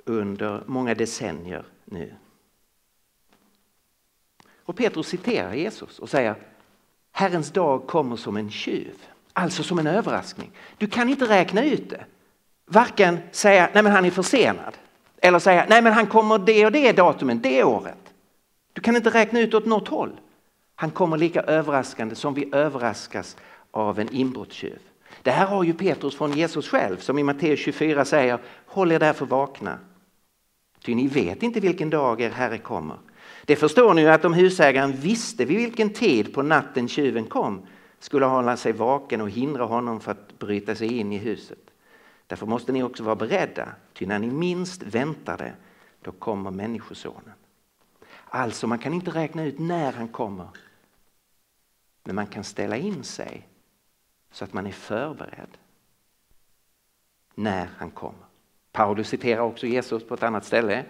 under 0.05 0.63
många 0.65 0.95
decennier 0.95 1.65
nu. 1.85 2.13
Och 4.63 4.77
Petrus 4.77 5.07
citerar 5.07 5.53
Jesus 5.53 5.99
och 5.99 6.09
säger 6.09 6.35
Herrens 7.11 7.51
dag 7.51 7.87
kommer 7.87 8.15
som 8.15 8.37
en 8.37 8.51
tjuv, 8.51 8.95
alltså 9.33 9.63
som 9.63 9.79
en 9.79 9.87
överraskning. 9.87 10.51
Du 10.77 10.87
kan 10.87 11.09
inte 11.09 11.29
räkna 11.29 11.63
ut 11.63 11.89
det. 11.89 12.05
Varken 12.65 13.19
säga 13.31 13.69
nej 13.73 13.83
men 13.83 13.91
han 13.91 14.05
är 14.05 14.11
försenad 14.11 14.77
eller 15.21 15.39
säga 15.39 15.65
nej 15.69 15.81
men 15.81 15.93
han 15.93 16.07
kommer 16.07 16.39
det 16.39 16.65
och 16.65 16.71
det 16.71 16.91
datumet, 16.91 17.43
det 17.43 17.63
året. 17.63 18.13
Du 18.73 18.81
kan 18.81 18.95
inte 18.95 19.09
räkna 19.09 19.39
ut 19.39 19.53
åt 19.53 19.65
något 19.65 19.87
håll. 19.87 20.19
Han 20.75 20.91
kommer 20.91 21.17
lika 21.17 21.41
överraskande 21.41 22.15
som 22.15 22.33
vi 22.33 22.49
överraskas 22.51 23.37
av 23.71 23.99
en 23.99 24.09
inbrottstjuv. 24.09 24.79
Det 25.21 25.31
här 25.31 25.45
har 25.45 25.63
ju 25.63 25.73
Petrus 25.73 26.15
från 26.15 26.31
Jesus 26.33 26.67
själv 26.67 26.97
som 26.97 27.19
i 27.19 27.23
Matteus 27.23 27.59
24 27.59 28.05
säger 28.05 28.39
Håll 28.65 28.91
er 28.91 28.99
därför 28.99 29.25
vakna. 29.25 29.77
Ty 30.83 30.95
ni 30.95 31.07
vet 31.07 31.43
inte 31.43 31.59
vilken 31.59 31.89
dag 31.89 32.21
er 32.21 32.29
Herre 32.29 32.57
kommer. 32.57 32.97
Det 33.45 33.55
förstår 33.55 33.93
ni 33.93 34.01
ju 34.01 34.07
att 34.07 34.25
om 34.25 34.33
husägaren 34.33 34.91
visste 34.91 35.45
vid 35.45 35.57
vilken 35.57 35.89
tid 35.89 36.33
på 36.33 36.41
natten 36.41 36.87
tjuven 36.87 37.25
kom 37.25 37.65
skulle 37.99 38.25
hålla 38.25 38.57
sig 38.57 38.71
vaken 38.71 39.21
och 39.21 39.29
hindra 39.29 39.63
honom 39.63 39.99
för 39.99 40.11
att 40.11 40.39
bryta 40.39 40.75
sig 40.75 40.97
in 40.97 41.11
i 41.11 41.17
huset. 41.17 41.70
Därför 42.31 42.45
måste 42.45 42.71
ni 42.71 42.83
också 42.83 43.03
vara 43.03 43.15
beredda, 43.15 43.75
ty 43.93 44.05
när 44.05 44.19
ni 44.19 44.27
minst 44.27 44.83
väntar 44.83 45.37
det, 45.37 45.55
då 46.01 46.11
kommer 46.11 46.51
Människosonen. 46.51 47.33
Alltså, 48.25 48.67
man 48.67 48.79
kan 48.79 48.93
inte 48.93 49.11
räkna 49.11 49.43
ut 49.43 49.59
när 49.59 49.91
han 49.91 50.07
kommer. 50.07 50.47
Men 52.03 52.15
man 52.15 52.27
kan 52.27 52.43
ställa 52.43 52.77
in 52.77 53.03
sig 53.03 53.47
så 54.31 54.43
att 54.43 54.53
man 54.53 54.67
är 54.67 54.71
förberedd 54.71 55.57
när 57.35 57.69
han 57.77 57.91
kommer. 57.91 58.25
Paulus 58.71 59.07
citerar 59.07 59.41
också 59.41 59.67
Jesus 59.67 60.07
på 60.07 60.13
ett 60.13 60.23
annat 60.23 60.45
ställe 60.45 60.85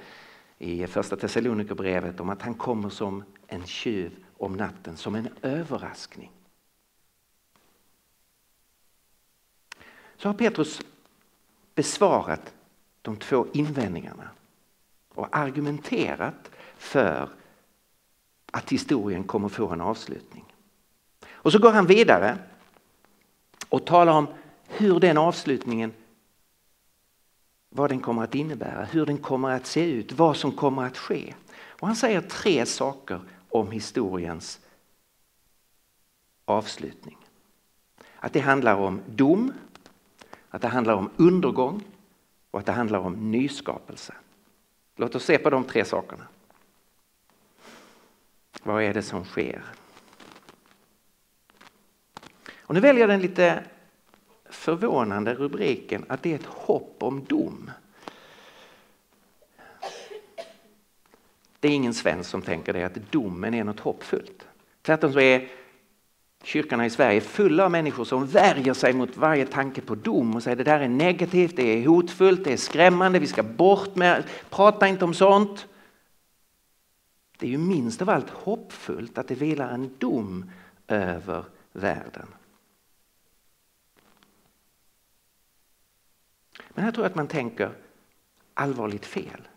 i 0.57 0.87
första 0.87 1.15
Thessalonikerbrevet 1.15 2.19
om 2.19 2.29
att 2.29 2.41
han 2.41 2.53
kommer 2.53 2.89
som 2.89 3.23
en 3.47 3.65
tjuv 3.65 4.25
om 4.37 4.53
natten, 4.53 4.97
som 4.97 5.15
en 5.15 5.29
överraskning. 5.41 6.31
Så 10.17 10.29
har 10.29 10.33
Petrus 10.33 10.81
besvarat 11.75 12.53
de 13.01 13.17
två 13.17 13.47
invändningarna 13.53 14.29
och 15.13 15.37
argumenterat 15.37 16.51
för 16.77 17.29
att 18.51 18.71
historien 18.71 19.23
kommer 19.23 19.49
få 19.49 19.69
en 19.69 19.81
avslutning. 19.81 20.45
Och 21.31 21.51
så 21.51 21.59
går 21.59 21.71
han 21.71 21.87
vidare 21.87 22.37
och 23.69 23.85
talar 23.85 24.13
om 24.13 24.27
hur 24.67 24.99
den 24.99 25.17
avslutningen 25.17 25.93
vad 27.69 27.89
den 27.89 27.99
kommer 27.99 28.23
att 28.23 28.35
innebära, 28.35 28.83
hur 28.83 29.05
den 29.05 29.17
kommer 29.17 29.49
att 29.49 29.65
se 29.65 29.91
ut, 29.91 30.11
vad 30.11 30.37
som 30.37 30.51
kommer 30.51 30.85
att 30.85 30.97
ske. 30.97 31.33
Och 31.53 31.87
han 31.87 31.95
säger 31.95 32.21
tre 32.21 32.65
saker 32.65 33.21
om 33.49 33.71
historiens 33.71 34.59
avslutning. 36.45 37.17
Att 38.15 38.33
det 38.33 38.39
handlar 38.39 38.75
om 38.75 39.01
dom, 39.07 39.53
att 40.51 40.61
det 40.61 40.67
handlar 40.67 40.93
om 40.93 41.09
undergång 41.17 41.83
och 42.51 42.59
att 42.59 42.65
det 42.65 42.71
handlar 42.71 42.99
om 42.99 43.31
nyskapelse. 43.31 44.13
Låt 44.95 45.15
oss 45.15 45.23
se 45.23 45.37
på 45.37 45.49
de 45.49 45.63
tre 45.63 45.85
sakerna. 45.85 46.27
Vad 48.63 48.83
är 48.83 48.93
det 48.93 49.03
som 49.03 49.25
sker? 49.25 49.63
Och 52.59 52.73
nu 52.73 52.79
väljer 52.81 53.01
jag 53.01 53.09
den 53.09 53.21
lite 53.21 53.63
förvånande 54.49 55.33
rubriken 55.33 56.05
att 56.07 56.23
det 56.23 56.31
är 56.31 56.35
ett 56.35 56.45
hopp 56.45 56.95
om 56.99 57.23
dom. 57.23 57.71
Det 61.59 61.67
är 61.67 61.71
ingen 61.71 61.93
svensk 61.93 62.29
som 62.29 62.41
tänker 62.41 62.73
det 62.73 62.83
att 62.83 63.11
domen 63.11 63.53
är 63.53 63.63
något 63.63 63.79
hoppfullt. 63.79 64.47
Tvärtom 64.81 65.13
så 65.13 65.19
är 65.19 65.49
kyrkorna 66.43 66.85
i 66.85 66.89
Sverige 66.89 67.17
är 67.17 67.21
fulla 67.21 67.65
av 67.65 67.71
människor 67.71 68.05
som 68.05 68.25
värjer 68.25 68.73
sig 68.73 68.93
mot 68.93 69.17
varje 69.17 69.45
tanke 69.45 69.81
på 69.81 69.95
dom 69.95 70.35
och 70.35 70.43
säger 70.43 70.57
det 70.57 70.63
där 70.63 70.79
är 70.79 70.89
negativt, 70.89 71.55
det 71.55 71.63
är 71.63 71.87
hotfullt, 71.87 72.43
det 72.43 72.53
är 72.53 72.57
skrämmande, 72.57 73.19
vi 73.19 73.27
ska 73.27 73.43
bort 73.43 73.95
med, 73.95 74.23
prata 74.49 74.87
inte 74.87 75.05
om 75.05 75.13
sånt. 75.13 75.67
Det 77.37 77.45
är 77.45 77.49
ju 77.51 77.57
minst 77.57 78.01
av 78.01 78.09
allt 78.09 78.29
hoppfullt 78.29 79.17
att 79.17 79.27
det 79.27 79.35
vilar 79.35 79.69
en 79.69 79.95
dom 79.97 80.51
över 80.87 81.45
världen. 81.71 82.27
Men 86.69 86.83
här 86.83 86.91
tror 86.91 87.05
jag 87.05 87.09
att 87.09 87.15
man 87.15 87.27
tänker 87.27 87.71
allvarligt 88.53 89.05
fel. 89.05 89.47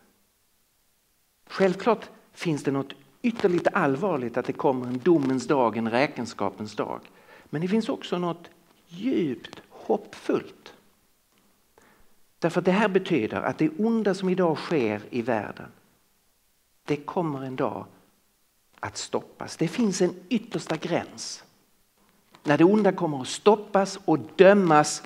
Självklart 1.47 2.09
finns 2.33 2.63
det 2.63 2.71
något 2.71 2.93
ytterligt 3.25 3.67
allvarligt 3.73 4.37
att 4.37 4.45
det 4.45 4.53
kommer 4.53 4.87
en 4.87 4.99
domens 4.99 5.47
dag, 5.47 5.77
en 5.77 5.91
räkenskapens 5.91 6.75
dag. 6.75 6.99
Men 7.45 7.61
det 7.61 7.67
finns 7.67 7.89
också 7.89 8.17
något 8.17 8.49
djupt 8.87 9.61
hoppfullt. 9.69 10.73
Därför 12.39 12.59
att 12.59 12.65
det 12.65 12.71
här 12.71 12.87
betyder 12.87 13.41
att 13.41 13.57
det 13.57 13.69
onda 13.77 14.13
som 14.13 14.29
idag 14.29 14.57
sker 14.57 15.01
i 15.09 15.21
världen, 15.21 15.67
det 16.85 16.95
kommer 16.95 17.43
en 17.45 17.55
dag 17.55 17.85
att 18.79 18.97
stoppas. 18.97 19.57
Det 19.57 19.67
finns 19.67 20.01
en 20.01 20.15
yttersta 20.29 20.77
gräns 20.77 21.43
när 22.43 22.57
det 22.57 22.63
onda 22.63 22.91
kommer 22.91 23.21
att 23.21 23.27
stoppas 23.27 23.99
och 24.05 24.19
dömas 24.35 25.03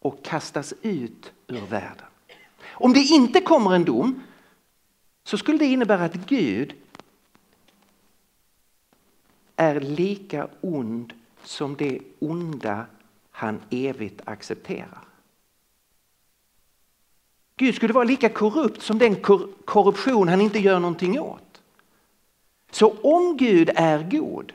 och 0.00 0.24
kastas 0.24 0.74
ut 0.82 1.32
ur 1.46 1.66
världen. 1.66 2.06
Om 2.64 2.92
det 2.92 3.00
inte 3.00 3.40
kommer 3.40 3.74
en 3.74 3.84
dom 3.84 4.22
så 5.24 5.38
skulle 5.38 5.58
det 5.58 5.66
innebära 5.66 6.04
att 6.04 6.14
Gud 6.14 6.74
är 9.56 9.80
lika 9.80 10.48
ond 10.60 11.12
som 11.44 11.76
det 11.76 12.00
onda 12.18 12.86
han 13.30 13.60
evigt 13.70 14.20
accepterar. 14.24 15.04
Gud 17.56 17.74
skulle 17.74 17.92
vara 17.92 18.04
lika 18.04 18.28
korrupt 18.28 18.82
som 18.82 18.98
den 18.98 19.16
korruption 19.64 20.28
han 20.28 20.40
inte 20.40 20.58
gör 20.58 20.78
någonting 20.78 21.20
åt. 21.20 21.62
Så 22.70 22.96
om 23.02 23.36
Gud 23.36 23.70
är 23.74 24.10
god 24.10 24.52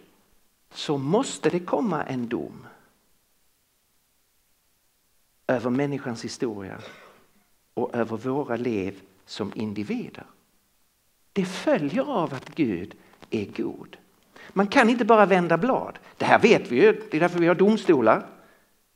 så 0.71 0.97
måste 0.97 1.49
det 1.49 1.60
komma 1.60 2.03
en 2.03 2.27
dom 2.27 2.67
över 5.47 5.69
människans 5.69 6.23
historia 6.23 6.81
och 7.73 7.95
över 7.95 8.17
våra 8.17 8.55
liv 8.55 9.01
som 9.25 9.51
individer. 9.55 10.25
Det 11.33 11.45
följer 11.45 12.03
av 12.03 12.33
att 12.33 12.55
Gud 12.55 12.95
är 13.29 13.45
god. 13.45 13.97
Man 14.53 14.67
kan 14.67 14.89
inte 14.89 15.05
bara 15.05 15.25
vända 15.25 15.57
blad. 15.57 15.99
Det 16.17 16.25
här 16.25 16.39
vet 16.39 16.71
vi 16.71 16.75
ju, 16.75 17.01
det 17.12 17.17
är 17.17 17.21
därför 17.21 17.39
vi 17.39 17.47
har 17.47 17.55
domstolar. 17.55 18.25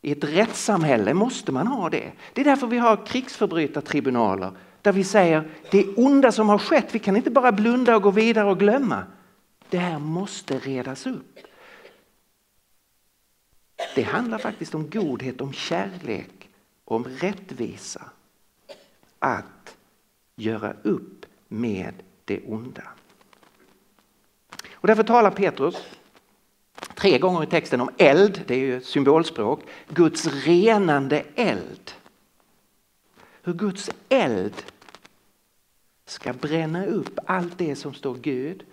I 0.01 0.11
ett 0.11 0.23
rättssamhälle 0.23 1.13
måste 1.13 1.51
man 1.51 1.67
ha 1.67 1.89
det. 1.89 2.11
Det 2.33 2.41
är 2.41 2.45
därför 2.45 2.67
vi 2.67 2.77
har 2.77 3.05
krigsförbrytartribunaler 3.05 4.51
där 4.81 4.91
vi 4.91 5.03
säger 5.03 5.49
det 5.71 5.87
onda 5.97 6.31
som 6.31 6.49
har 6.49 6.57
skett, 6.57 6.95
vi 6.95 6.99
kan 6.99 7.15
inte 7.15 7.31
bara 7.31 7.51
blunda 7.51 7.95
och 7.95 8.01
gå 8.01 8.11
vidare 8.11 8.49
och 8.49 8.59
glömma. 8.59 9.03
Det 9.69 9.77
här 9.77 9.99
måste 9.99 10.59
redas 10.59 11.07
upp. 11.07 11.39
Det 13.95 14.01
handlar 14.01 14.37
faktiskt 14.37 14.75
om 14.75 14.89
godhet, 14.89 15.41
om 15.41 15.53
kärlek, 15.53 16.49
om 16.85 17.03
rättvisa. 17.03 18.01
Att 19.19 19.75
göra 20.35 20.73
upp 20.83 21.25
med 21.47 21.93
det 22.25 22.41
onda. 22.47 22.83
Och 24.81 24.87
därför 24.87 25.03
talar 25.03 25.31
Petrus 25.31 25.75
tre 26.95 27.17
gånger 27.17 27.43
i 27.43 27.47
texten 27.47 27.81
om 27.81 27.89
eld, 27.97 28.43
det 28.47 28.53
är 28.53 28.59
ju 28.59 28.81
symbolspråk, 28.81 29.63
Guds 29.87 30.27
renande 30.27 31.23
eld. 31.35 31.91
Hur 33.43 33.53
Guds 33.53 33.89
eld 34.09 34.63
ska 36.05 36.33
bränna 36.33 36.85
upp 36.85 37.19
allt 37.25 37.57
det 37.57 37.75
som 37.75 37.93
står 37.93 38.15
Gud 38.15 38.65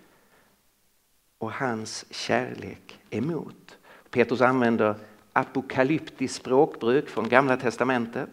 och 1.37 1.51
hans 1.51 2.05
kärlek 2.09 2.99
emot. 3.09 3.77
Petrus 4.09 4.41
använder 4.41 4.95
apokalyptiskt 5.33 6.35
språkbruk 6.35 7.09
från 7.09 7.29
Gamla 7.29 7.57
testamentet. 7.57 8.29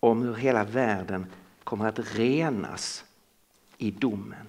Om 0.00 0.22
hur 0.22 0.34
hela 0.34 0.64
världen 0.64 1.26
kommer 1.64 1.88
att 1.88 1.98
renas 1.98 3.05
i 3.78 3.90
domen. 3.90 4.48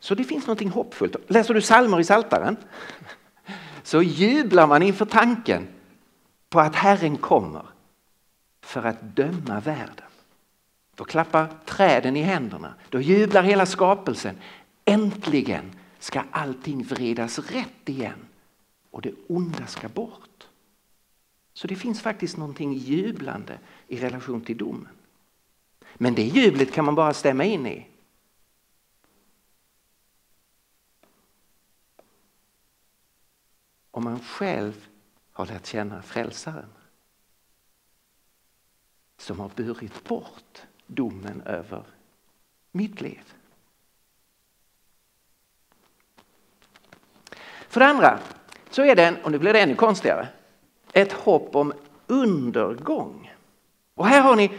Så 0.00 0.14
det 0.14 0.24
finns 0.24 0.46
något 0.46 0.72
hoppfullt. 0.72 1.16
Läser 1.26 1.54
du 1.54 1.62
salmer 1.62 2.00
i 2.00 2.04
Saltaren 2.04 2.56
så 3.82 4.02
jublar 4.02 4.66
man 4.66 4.82
inför 4.82 5.04
tanken 5.04 5.68
på 6.48 6.60
att 6.60 6.74
Herren 6.74 7.16
kommer 7.16 7.66
för 8.60 8.84
att 8.84 9.02
döma 9.02 9.60
världen. 9.60 10.06
Då 10.94 11.04
klappar 11.04 11.48
träden 11.64 12.16
i 12.16 12.22
händerna, 12.22 12.74
då 12.88 13.00
jublar 13.00 13.42
hela 13.42 13.66
skapelsen. 13.66 14.36
Äntligen 14.84 15.72
ska 15.98 16.22
allting 16.30 16.82
vridas 16.82 17.38
rätt 17.38 17.88
igen 17.88 18.26
och 18.90 19.02
det 19.02 19.12
onda 19.26 19.66
ska 19.66 19.88
bort. 19.88 20.46
Så 21.52 21.66
det 21.66 21.76
finns 21.76 22.00
faktiskt 22.00 22.36
någonting 22.36 22.72
jublande 22.72 23.58
i 23.88 23.96
relation 23.96 24.40
till 24.40 24.56
domen. 24.56 24.88
Men 25.94 26.14
det 26.14 26.22
jublet 26.22 26.72
kan 26.72 26.84
man 26.84 26.94
bara 26.94 27.14
stämma 27.14 27.44
in 27.44 27.66
i. 27.66 27.86
Om 33.90 34.04
man 34.04 34.20
själv 34.20 34.88
har 35.32 35.46
lärt 35.46 35.66
känna 35.66 36.02
frälsaren 36.02 36.72
som 39.16 39.40
har 39.40 39.50
burit 39.56 40.04
bort 40.04 40.62
domen 40.86 41.42
över 41.42 41.82
mitt 42.72 43.00
liv. 43.00 43.34
För 47.68 47.80
det 47.80 47.86
andra 47.86 48.18
så 48.70 48.82
är 48.82 48.96
det, 48.96 49.22
och 49.24 49.30
nu 49.30 49.38
blir 49.38 49.52
det 49.52 49.60
ännu 49.60 49.74
konstigare, 49.74 50.28
ett 50.92 51.12
hopp 51.12 51.56
om 51.56 51.72
undergång. 52.06 53.34
Och 53.94 54.06
här 54.06 54.22
har 54.22 54.36
ni 54.36 54.58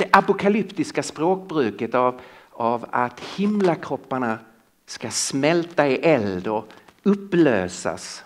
det 0.00 0.08
apokalyptiska 0.12 1.02
språkbruket 1.02 1.94
av, 1.94 2.20
av 2.50 2.86
att 2.90 3.20
himlakropparna 3.20 4.38
ska 4.86 5.10
smälta 5.10 5.88
i 5.88 5.96
eld 5.96 6.48
och 6.48 6.68
upplösas. 7.02 8.24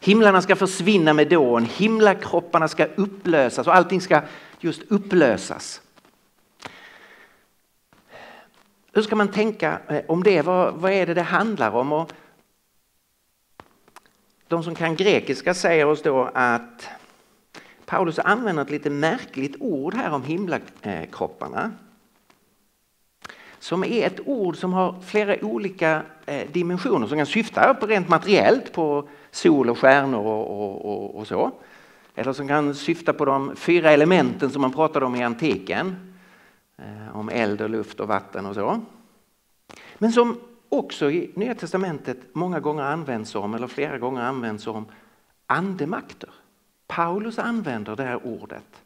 Himlarna 0.00 0.42
ska 0.42 0.56
försvinna 0.56 1.12
med 1.12 1.28
dån, 1.28 1.64
himlakropparna 1.64 2.68
ska 2.68 2.84
upplösas 2.84 3.66
och 3.66 3.74
allting 3.74 4.00
ska 4.00 4.22
just 4.60 4.82
upplösas. 4.82 5.80
Hur 8.92 9.02
ska 9.02 9.16
man 9.16 9.28
tänka 9.28 9.80
eh, 9.88 10.02
om 10.08 10.22
det? 10.22 10.42
Vad, 10.42 10.74
vad 10.74 10.92
är 10.92 11.06
det 11.06 11.14
det 11.14 11.22
handlar 11.22 11.70
om? 11.70 11.92
Och 11.92 12.12
de 14.48 14.62
som 14.62 14.74
kan 14.74 14.96
grekiska 14.96 15.54
säger 15.54 15.86
oss 15.86 16.02
då 16.02 16.30
att 16.34 16.88
Paulus 17.90 18.18
använder 18.18 18.62
ett 18.62 18.70
lite 18.70 18.90
märkligt 18.90 19.56
ord 19.60 19.94
här 19.94 20.10
om 20.10 20.22
himlakropparna. 20.22 21.72
Som 23.58 23.84
är 23.84 24.06
ett 24.06 24.20
ord 24.26 24.56
som 24.56 24.72
har 24.72 25.00
flera 25.00 25.44
olika 25.44 26.02
eh, 26.26 26.50
dimensioner 26.52 27.06
som 27.06 27.18
kan 27.18 27.26
syfta 27.26 27.74
på 27.74 27.86
rent 27.86 28.08
materiellt 28.08 28.72
på 28.72 29.08
sol 29.30 29.70
och 29.70 29.78
stjärnor 29.78 30.26
och, 30.26 30.60
och, 30.60 30.84
och, 30.84 31.16
och 31.16 31.26
så. 31.26 31.50
Eller 32.14 32.32
som 32.32 32.48
kan 32.48 32.74
syfta 32.74 33.12
på 33.12 33.24
de 33.24 33.56
fyra 33.56 33.90
elementen 33.90 34.50
som 34.50 34.62
man 34.62 34.72
pratade 34.72 35.06
om 35.06 35.16
i 35.16 35.22
antiken. 35.22 36.14
Eh, 36.76 37.16
om 37.16 37.28
eld 37.28 37.60
och 37.60 37.70
luft 37.70 38.00
och 38.00 38.08
vatten 38.08 38.46
och 38.46 38.54
så. 38.54 38.80
Men 39.98 40.12
som 40.12 40.40
också 40.68 41.10
i 41.10 41.30
Nya 41.34 41.54
Testamentet 41.54 42.18
många 42.32 42.60
gånger 42.60 42.82
används 42.82 43.34
om, 43.34 43.54
eller 43.54 43.66
flera 43.66 43.98
gånger 43.98 44.22
används 44.22 44.66
om, 44.66 44.86
andemakter. 45.46 46.30
Paulus 46.90 47.38
använder 47.38 47.96
det 47.96 48.04
här 48.04 48.26
ordet 48.26 48.82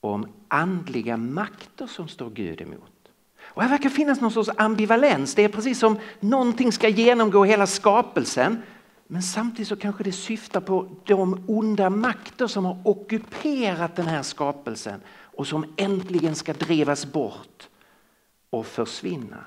om 0.00 0.26
andliga 0.48 1.16
makter 1.16 1.86
som 1.86 2.08
står 2.08 2.30
Gud 2.30 2.60
emot. 2.60 3.10
Och 3.40 3.62
här 3.62 3.68
verkar 3.68 3.90
finnas 3.90 4.20
någon 4.20 4.32
sorts 4.32 4.50
ambivalens. 4.56 5.34
Det 5.34 5.44
är 5.44 5.48
precis 5.48 5.78
som 5.78 5.98
någonting 6.20 6.72
ska 6.72 6.88
genomgå 6.88 7.44
hela 7.44 7.66
skapelsen. 7.66 8.62
Men 9.06 9.22
samtidigt 9.22 9.68
så 9.68 9.76
kanske 9.76 10.04
det 10.04 10.12
syftar 10.12 10.60
på 10.60 10.88
de 11.04 11.44
onda 11.48 11.90
makter 11.90 12.46
som 12.46 12.64
har 12.64 12.78
ockuperat 12.84 13.96
den 13.96 14.06
här 14.06 14.22
skapelsen 14.22 15.00
och 15.10 15.46
som 15.46 15.74
äntligen 15.76 16.34
ska 16.34 16.52
drevas 16.52 17.06
bort 17.06 17.68
och 18.50 18.66
försvinna. 18.66 19.44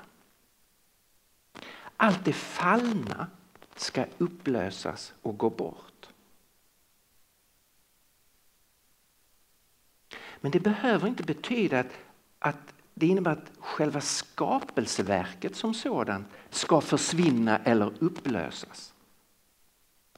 Allt 1.96 2.24
det 2.24 2.32
fallna 2.32 3.26
ska 3.76 4.04
upplösas 4.18 5.12
och 5.22 5.38
gå 5.38 5.50
bort. 5.50 5.91
Men 10.42 10.50
det 10.50 10.60
behöver 10.60 11.08
inte 11.08 11.22
betyda 11.22 11.80
att, 11.80 11.86
att 12.38 12.74
det 12.94 13.06
innebär 13.06 13.30
att 13.30 13.50
själva 13.58 14.00
skapelseverket 14.00 15.56
som 15.56 15.74
sådant 15.74 16.26
ska 16.50 16.80
försvinna 16.80 17.58
eller 17.58 17.92
upplösas. 17.98 18.94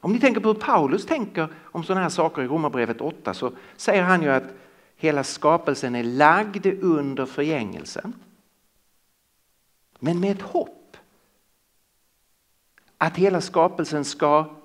Om 0.01 0.13
ni 0.13 0.21
tänker 0.21 0.41
på 0.41 0.49
hur 0.49 0.61
Paulus 0.61 1.07
tänker 1.07 1.49
om 1.63 1.85
sådana 1.85 2.03
här 2.03 2.09
saker 2.09 2.43
i 2.43 2.47
Romarbrevet 2.47 3.01
8 3.01 3.35
så 3.35 3.53
säger 3.77 4.03
han 4.03 4.23
ju 4.23 4.29
att 4.29 4.55
hela 4.97 5.25
skapelsen 5.25 5.95
är 5.95 6.05
lagd 6.05 6.67
under 6.67 7.27
förgängelsen. 7.27 8.13
Men 9.99 10.21
med 10.21 10.31
ett 10.31 10.43
hopp 10.43 10.97
att 12.99 13.17
hela 13.17 13.41
skapelsen 13.41 14.05
ska 14.05 14.57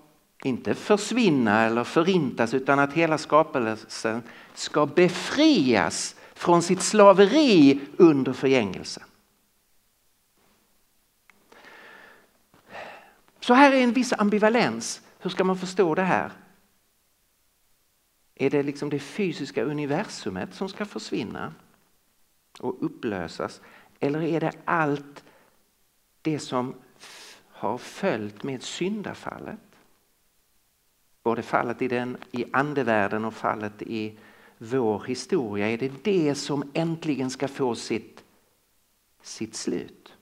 inte 0.44 0.76
försvinna 0.76 1.66
eller 1.66 1.84
förintas 1.84 2.54
utan 2.54 2.80
att 2.80 2.94
hela 2.94 3.18
skapelsen 3.18 4.24
ska 4.54 4.86
befrias 4.86 6.16
från 6.34 6.62
sitt 6.62 6.82
slaveri 6.82 7.80
under 7.98 8.34
förgängelsen. 8.34 9.04
Så 13.40 13.54
här 13.54 13.72
är 13.72 13.84
en 13.84 13.94
viss 13.94 14.14
ambivalens. 14.14 15.02
Hur 15.20 15.30
ska 15.30 15.44
man 15.44 15.58
förstå 15.58 15.96
det 15.96 16.04
här? 16.04 16.32
Är 18.36 18.50
det 18.50 18.64
liksom 18.64 18.90
det 18.90 19.00
fysiska 19.00 19.64
universumet 19.64 20.54
som 20.54 20.70
ska 20.70 20.86
försvinna 20.86 21.54
och 22.60 22.86
upplösas? 22.86 23.62
Eller 24.00 24.22
är 24.22 24.40
det 24.40 24.52
allt 24.66 25.24
det 26.22 26.40
som 26.40 26.76
har 27.48 27.78
följt 27.78 28.44
med 28.44 28.64
syndafallet? 28.64 29.69
Både 31.24 31.42
fallet 31.42 31.82
i, 31.82 31.88
den, 31.88 32.18
i 32.32 32.46
andevärlden 32.52 33.26
och 33.26 33.34
fallet 33.34 33.82
i 33.82 34.18
vår 34.58 35.04
historia. 35.04 35.70
Är 35.70 35.78
det 35.78 36.04
det 36.04 36.36
som 36.36 36.72
äntligen 36.74 37.30
ska 37.30 37.48
få 37.48 37.76
sitt, 37.76 38.24
sitt 39.22 39.56
slut? 39.56 40.14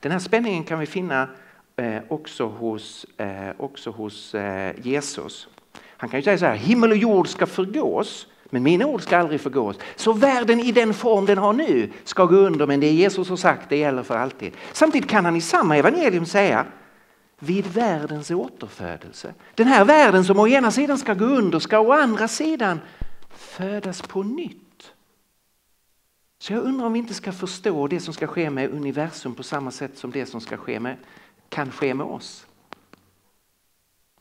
Den 0.00 0.12
här 0.12 0.18
spänningen 0.18 0.64
kan 0.64 0.78
vi 0.78 0.86
finna 0.86 1.28
eh, 1.76 2.02
också 2.08 2.46
hos, 2.46 3.04
eh, 3.04 3.52
också 3.58 3.90
hos 3.90 4.34
eh, 4.34 4.74
Jesus. 4.86 5.48
Han 5.96 6.10
kan 6.10 6.20
ju 6.20 6.24
säga 6.24 6.38
så 6.38 6.46
här, 6.46 6.56
himmel 6.56 6.90
och 6.90 6.96
jord 6.96 7.28
ska 7.28 7.46
förgås, 7.46 8.26
men 8.50 8.62
mina 8.62 8.86
ord 8.86 9.02
ska 9.02 9.18
aldrig 9.18 9.40
förgås. 9.40 9.76
Så 9.96 10.12
världen 10.12 10.60
i 10.60 10.72
den 10.72 10.94
form 10.94 11.26
den 11.26 11.38
har 11.38 11.52
nu 11.52 11.90
ska 12.04 12.24
gå 12.24 12.36
under, 12.36 12.66
men 12.66 12.80
det 12.80 12.92
Jesus 12.92 13.28
har 13.28 13.36
sagt 13.36 13.68
det 13.68 13.76
gäller 13.76 14.02
för 14.02 14.16
alltid. 14.16 14.52
Samtidigt 14.72 15.10
kan 15.10 15.24
han 15.24 15.36
i 15.36 15.40
samma 15.40 15.76
evangelium 15.76 16.26
säga, 16.26 16.66
vid 17.38 17.66
världens 17.66 18.30
återfödelse. 18.30 19.34
Den 19.54 19.66
här 19.66 19.84
världen 19.84 20.24
som 20.24 20.38
å 20.38 20.48
ena 20.48 20.70
sidan 20.70 20.98
ska 20.98 21.14
gå 21.14 21.24
under 21.24 21.58
ska 21.58 21.78
å 21.78 21.92
andra 21.92 22.28
sidan 22.28 22.80
födas 23.30 24.02
på 24.02 24.22
nytt. 24.22 24.92
Så 26.38 26.52
jag 26.52 26.62
undrar 26.62 26.86
om 26.86 26.92
vi 26.92 26.98
inte 26.98 27.14
ska 27.14 27.32
förstå 27.32 27.86
det 27.86 28.00
som 28.00 28.14
ska 28.14 28.26
ske 28.26 28.50
med 28.50 28.70
universum 28.70 29.34
på 29.34 29.42
samma 29.42 29.70
sätt 29.70 29.98
som 29.98 30.10
det 30.10 30.26
som 30.26 30.40
ska 30.40 30.56
ske 30.56 30.80
med, 30.80 30.96
kan 31.48 31.70
ske 31.70 31.94
med 31.94 32.06
oss. 32.06 32.46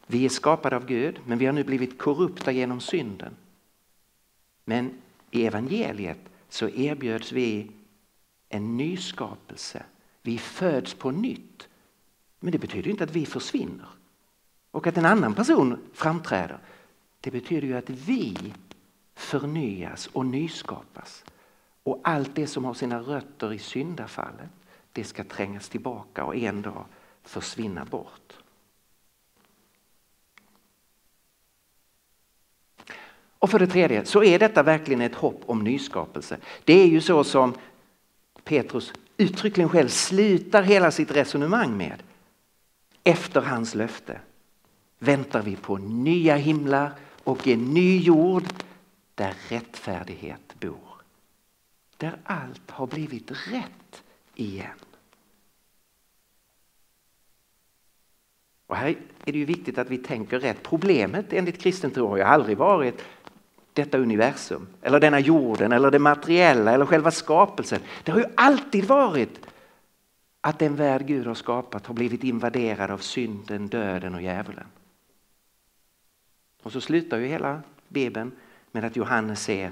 Vi 0.08 0.26
är 0.26 0.30
skapade 0.30 0.76
av 0.76 0.86
Gud, 0.86 1.20
men 1.26 1.38
vi 1.38 1.46
har 1.46 1.54
nu 1.54 1.64
blivit 1.64 1.98
korrupta 1.98 2.52
genom 2.52 2.80
synden. 2.80 3.34
Men 4.70 5.02
i 5.32 5.46
evangeliet 5.46 6.20
så 6.50 6.70
erbjöds 6.70 7.32
vi 7.32 7.72
en 8.50 8.78
nyskapelse. 8.78 9.84
Vi 10.22 10.38
föds 10.38 10.94
på 10.94 11.12
nytt. 11.12 11.68
Men 12.40 12.52
det 12.52 12.60
betyder 12.60 12.92
inte 12.92 13.04
att 13.04 13.16
vi 13.16 13.26
försvinner 13.26 13.88
och 14.72 14.88
att 14.88 14.98
en 14.98 15.06
annan 15.06 15.34
person 15.34 15.90
framträder. 15.94 16.60
Det 17.22 17.32
betyder 17.32 17.68
ju 17.68 17.78
att 17.78 17.90
vi 17.90 18.54
förnyas 19.16 20.08
och 20.08 20.26
nyskapas. 20.26 21.26
Och 21.84 22.02
allt 22.04 22.36
det 22.36 22.48
som 22.48 22.66
har 22.66 22.74
sina 22.74 23.00
rötter 23.00 23.54
i 23.54 23.60
syndafallet, 23.60 24.50
det 24.94 25.04
ska 25.04 25.24
trängas 25.24 25.70
tillbaka 25.70 26.24
och 26.24 26.36
en 26.36 26.62
dag 26.62 26.86
försvinna 27.24 27.86
bort. 27.86 28.39
Och 33.40 33.50
för 33.50 33.60
det 33.60 33.68
tredje 33.68 34.06
så 34.06 34.24
är 34.24 34.40
detta 34.40 34.64
verkligen 34.64 35.02
ett 35.02 35.16
hopp 35.16 35.42
om 35.46 35.64
nyskapelse. 35.64 36.38
Det 36.64 36.74
är 36.74 36.88
ju 36.88 37.02
så 37.02 37.24
som 37.24 37.54
Petrus 38.44 38.94
uttryckligen 39.18 39.70
själv 39.70 39.88
slutar 39.88 40.64
hela 40.64 40.92
sitt 40.92 41.12
resonemang 41.12 41.78
med. 41.78 42.04
Efter 43.04 43.42
hans 43.42 43.76
löfte 43.76 44.20
väntar 45.00 45.42
vi 45.42 45.56
på 45.56 45.78
nya 45.78 46.36
himlar 46.36 46.92
och 47.24 47.48
en 47.48 47.74
ny 47.74 48.00
jord 48.00 48.44
där 49.16 49.34
rättfärdighet 49.50 50.56
bor 50.60 50.90
där 52.00 52.18
allt 52.24 52.72
har 52.72 52.88
blivit 52.88 53.32
rätt 53.32 54.04
igen. 54.36 54.78
Och 58.68 58.76
här 58.76 58.88
är 59.26 59.32
det 59.32 59.38
ju 59.38 59.46
viktigt 59.46 59.78
att 59.78 59.90
vi 59.90 59.98
tänker 59.98 60.40
rätt. 60.40 60.64
Problemet 60.64 61.34
enligt 61.34 61.62
kristen 61.62 61.92
tro 61.92 62.08
har 62.08 62.18
ju 62.18 62.24
aldrig 62.24 62.58
varit 62.58 63.06
detta 63.74 63.98
universum 63.98 64.68
eller 64.82 65.00
denna 65.00 65.20
jorden 65.20 65.72
eller 65.72 65.92
det 65.92 66.00
materiella 66.00 66.72
eller 66.72 66.86
själva 66.86 67.12
skapelsen. 67.12 67.80
Det 68.04 68.12
har 68.12 68.20
ju 68.20 68.26
alltid 68.36 68.86
varit 68.86 69.40
att 70.42 70.60
den 70.60 70.76
värld 70.76 71.06
Gud 71.06 71.28
har 71.28 71.34
skapat 71.34 71.86
har 71.86 71.94
blivit 71.94 72.24
invaderad 72.24 72.92
av 72.92 72.98
synden, 72.98 73.68
döden 73.68 74.16
och 74.16 74.22
djävulen. 74.22 74.68
Och 76.64 76.72
så 76.72 76.82
slutar 76.82 77.18
ju 77.18 77.26
hela 77.26 77.62
Bibeln 77.88 78.32
med 78.72 78.84
att 78.84 78.96
Johannes 78.96 79.44
ser 79.44 79.72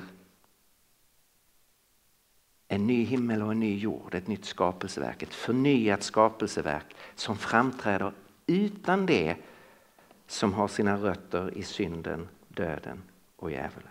en 2.68 2.88
ny 2.88 3.04
himmel 3.04 3.42
och 3.42 3.52
en 3.52 3.60
ny 3.60 3.78
jord, 3.78 4.16
ett 4.16 4.28
nytt 4.28 4.46
skapelseverk, 4.46 5.24
ett 5.24 5.34
förnyat 5.34 6.04
skapelseverk 6.04 6.96
som 7.16 7.38
framträder 7.38 8.14
utan 8.48 9.06
det 9.06 9.36
som 10.28 10.54
har 10.54 10.68
sina 10.68 10.98
rötter 10.98 11.58
i 11.58 11.64
synden, 11.64 12.28
döden 12.48 13.02
och 13.38 13.52
djävulen. 13.52 13.90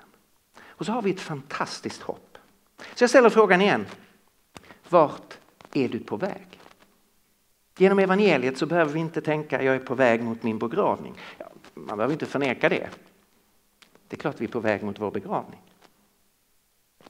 Och 0.64 0.86
så 0.86 0.92
har 0.92 1.02
vi 1.02 1.10
ett 1.10 1.20
fantastiskt 1.20 2.02
hopp. 2.02 2.38
Så 2.94 3.02
jag 3.02 3.10
ställer 3.10 3.30
frågan 3.30 3.60
igen. 3.60 3.86
Vart 4.88 5.38
är 5.72 5.88
du 5.88 5.98
på 5.98 6.16
väg? 6.16 6.60
Genom 7.78 7.98
evangeliet 7.98 8.58
så 8.58 8.66
behöver 8.66 8.92
vi 8.92 9.00
inte 9.00 9.20
tänka 9.20 9.62
jag 9.62 9.74
är 9.74 9.78
på 9.78 9.94
väg 9.94 10.22
mot 10.22 10.42
min 10.42 10.58
begravning. 10.58 11.14
Ja, 11.38 11.46
man 11.74 11.96
behöver 11.96 12.12
inte 12.12 12.26
förneka 12.26 12.68
det. 12.68 12.90
Det 14.08 14.16
är 14.16 14.20
klart 14.20 14.40
vi 14.40 14.44
är 14.44 14.50
på 14.50 14.60
väg 14.60 14.82
mot 14.82 15.00
vår 15.00 15.10
begravning. 15.10 15.62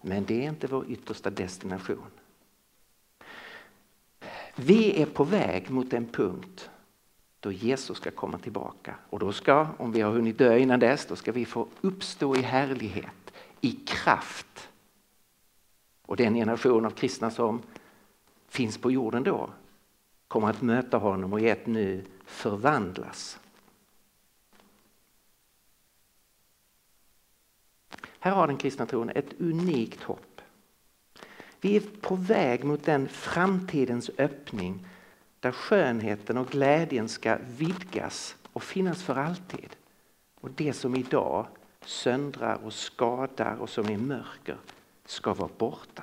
Men 0.00 0.24
det 0.24 0.44
är 0.44 0.48
inte 0.48 0.66
vår 0.66 0.90
yttersta 0.90 1.30
destination. 1.30 2.10
Vi 4.54 5.02
är 5.02 5.06
på 5.06 5.24
väg 5.24 5.70
mot 5.70 5.92
en 5.92 6.06
punkt 6.06 6.70
då 7.40 7.52
Jesus 7.52 7.96
ska 7.96 8.10
komma 8.10 8.38
tillbaka. 8.38 8.94
Och 9.10 9.18
då 9.18 9.32
ska, 9.32 9.68
om 9.78 9.92
vi 9.92 10.00
har 10.00 10.12
hunnit 10.12 10.38
dö 10.38 10.58
innan 10.58 10.80
dess, 10.80 11.06
då 11.06 11.16
ska 11.16 11.32
vi 11.32 11.44
få 11.44 11.68
uppstå 11.80 12.36
i 12.36 12.42
härlighet, 12.42 13.32
i 13.60 13.70
kraft. 13.70 14.68
Och 16.02 16.16
den 16.16 16.34
generation 16.34 16.86
av 16.86 16.90
kristna 16.90 17.30
som 17.30 17.62
finns 18.48 18.78
på 18.78 18.90
jorden 18.90 19.22
då 19.22 19.50
kommer 20.28 20.50
att 20.50 20.62
möta 20.62 20.96
honom 20.98 21.32
och 21.32 21.40
i 21.40 21.48
ett 21.48 21.66
nu 21.66 22.04
förvandlas. 22.24 23.38
Här 28.18 28.32
har 28.32 28.46
den 28.46 28.56
kristna 28.56 28.86
tron 28.86 29.10
ett 29.10 29.40
unikt 29.40 30.02
hopp. 30.02 30.40
Vi 31.60 31.76
är 31.76 31.82
på 32.00 32.14
väg 32.14 32.64
mot 32.64 32.84
den 32.84 33.08
framtidens 33.08 34.10
öppning 34.18 34.86
där 35.40 35.52
skönheten 35.52 36.38
och 36.38 36.48
glädjen 36.48 37.08
ska 37.08 37.38
vidgas 37.46 38.36
och 38.52 38.62
finnas 38.62 39.02
för 39.02 39.16
alltid. 39.16 39.76
Och 40.40 40.50
det 40.50 40.72
som 40.72 40.96
idag 40.96 41.46
söndrar 41.84 42.54
och 42.64 42.72
skadar 42.72 43.56
och 43.56 43.70
som 43.70 43.88
är 43.88 43.98
mörker 43.98 44.56
ska 45.04 45.34
vara 45.34 45.50
borta. 45.58 46.02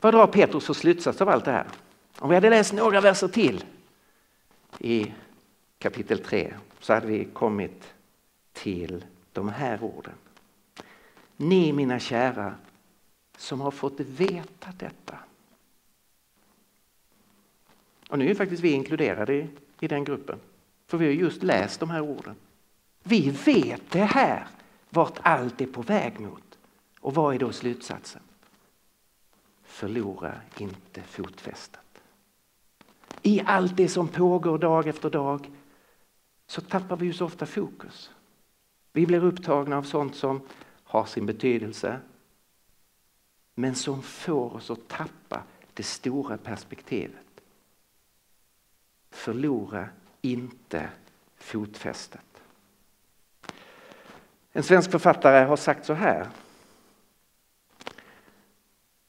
Vad 0.00 0.14
drar 0.14 0.26
Petrus 0.26 0.66
för 0.66 0.74
slutsats 0.74 1.20
av 1.20 1.28
allt 1.28 1.44
det 1.44 1.52
här? 1.52 1.66
Om 2.18 2.28
vi 2.28 2.34
hade 2.34 2.50
läst 2.50 2.72
några 2.72 3.00
verser 3.00 3.28
till 3.28 3.64
i 4.78 5.12
kapitel 5.78 6.18
3 6.18 6.54
så 6.80 6.92
hade 6.92 7.06
vi 7.06 7.24
kommit 7.24 7.94
till 8.52 9.04
de 9.32 9.48
här 9.48 9.82
orden. 9.82 10.14
Ni 11.36 11.72
mina 11.72 11.98
kära 11.98 12.54
som 13.36 13.60
har 13.60 13.70
fått 13.70 14.00
veta 14.00 14.68
detta. 14.78 15.18
Och 18.12 18.18
nu 18.18 18.30
är 18.30 18.34
faktiskt 18.34 18.62
vi 18.62 18.72
inkluderade 18.72 19.34
i, 19.34 19.48
i 19.80 19.88
den 19.88 20.04
gruppen. 20.04 20.38
För 20.86 20.98
vi 20.98 21.04
har 21.04 21.12
just 21.12 21.42
läst 21.42 21.80
de 21.80 21.90
här 21.90 22.00
orden. 22.00 22.34
Vi 23.02 23.30
vet 23.30 23.90
det 23.90 24.04
här, 24.04 24.46
vart 24.90 25.18
allt 25.22 25.60
är 25.60 25.66
på 25.66 25.82
väg 25.82 26.20
mot. 26.20 26.58
Och 27.00 27.14
vad 27.14 27.34
är 27.34 27.38
då 27.38 27.52
slutsatsen? 27.52 28.22
Förlora 29.62 30.34
inte 30.58 31.02
fotfästet. 31.02 32.02
I 33.22 33.42
allt 33.46 33.76
det 33.76 33.88
som 33.88 34.08
pågår 34.08 34.58
dag 34.58 34.86
efter 34.86 35.10
dag 35.10 35.50
så 36.46 36.60
tappar 36.60 36.96
vi 36.96 37.06
ju 37.06 37.12
så 37.12 37.24
ofta 37.24 37.46
fokus. 37.46 38.10
Vi 38.92 39.06
blir 39.06 39.24
upptagna 39.24 39.78
av 39.78 39.82
sånt 39.82 40.14
som 40.16 40.40
har 40.84 41.04
sin 41.04 41.26
betydelse 41.26 42.00
men 43.54 43.74
som 43.74 44.02
får 44.02 44.56
oss 44.56 44.70
att 44.70 44.88
tappa 44.88 45.42
det 45.74 45.82
stora 45.82 46.38
perspektivet. 46.38 47.31
Förlora 49.12 49.88
inte 50.20 50.90
fotfästet. 51.36 52.42
En 54.52 54.62
svensk 54.62 54.90
författare 54.90 55.44
har 55.44 55.56
sagt 55.56 55.86
så 55.86 55.92
här. 55.92 56.28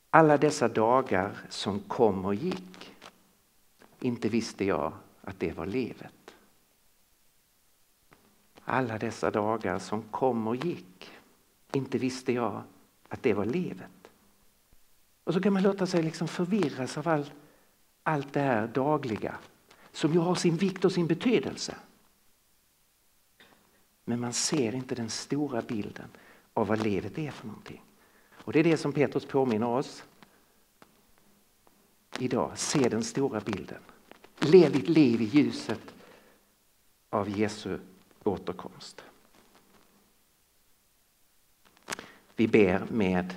Alla 0.10 0.38
dessa 0.38 0.68
dagar 0.68 1.38
som 1.50 1.80
kom 1.80 2.26
och 2.26 2.36
gick, 2.36 2.96
inte 4.00 4.30
visste 4.30 4.66
jag 4.66 4.94
att 5.22 5.39
det 5.39 5.52
var 5.52 5.66
livet. 5.66 6.36
Alla 8.66 8.98
dessa 8.98 9.32
dagar 9.32 9.80
som 9.80 10.02
kom 10.02 10.48
och 10.48 10.56
gick, 10.56 11.12
inte 11.72 11.98
visste 11.98 12.34
jag 12.34 12.63
att 13.10 13.24
det 13.24 13.34
var 13.34 13.46
livet. 13.46 14.12
Och 15.24 15.34
så 15.34 15.42
kan 15.42 15.54
man 15.54 15.63
låta 15.63 15.88
sig 15.88 16.04
liksom 16.04 16.28
förvirras 16.28 16.98
av 16.98 17.08
all, 17.08 17.32
allt 18.04 18.34
det 18.34 18.39
här 18.39 18.68
dagliga 18.68 19.38
som 19.93 20.13
ju 20.13 20.19
har 20.19 20.36
sin 20.36 20.58
vikt 20.58 20.86
och 20.86 20.91
sin 20.91 21.08
betydelse. 21.08 21.75
Men 24.06 24.19
man 24.19 24.34
ser 24.34 24.75
inte 24.75 24.95
den 24.95 25.10
stora 25.10 25.62
bilden 25.62 26.10
av 26.53 26.67
vad 26.67 26.84
livet 26.84 27.17
är 27.17 27.32
för 27.32 27.47
någonting. 27.47 27.82
Och 28.32 28.53
det 28.53 28.60
är 28.60 28.63
det 28.63 28.77
som 28.77 28.93
Petrus 28.93 29.25
påminner 29.25 29.67
oss 29.67 30.03
idag. 32.19 32.51
Se 32.56 32.89
den 32.89 33.03
stora 33.03 33.39
bilden. 33.39 33.82
Lev 34.39 34.71
ditt 34.71 34.89
liv 34.89 35.21
i 35.21 35.25
ljuset 35.25 35.93
av 37.10 37.29
Jesu 37.29 37.79
återkomst. 38.23 39.03
Vi 42.36 42.47
ber 42.47 42.86
med 42.89 43.36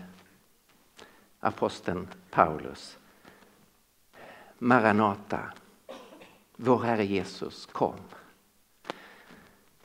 aposteln 1.40 2.08
Paulus. 2.30 2.98
Maranata, 4.58 5.52
vår 6.56 6.82
Herre 6.82 7.04
Jesus, 7.04 7.66
kom. 7.66 7.96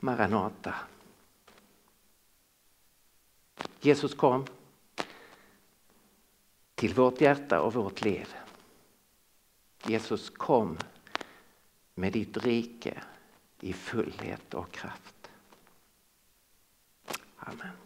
Maranata. 0.00 0.74
Jesus 3.80 4.14
kom 4.14 4.46
till 6.74 6.94
vårt 6.94 7.20
hjärta 7.20 7.60
och 7.60 7.74
vårt 7.74 8.02
liv. 8.02 8.34
Jesus 9.86 10.30
kom 10.30 10.78
med 11.94 12.12
ditt 12.12 12.36
rike 12.36 13.02
i 13.60 13.72
fullhet 13.72 14.54
och 14.54 14.70
kraft. 14.70 15.30
Amen. 17.36 17.81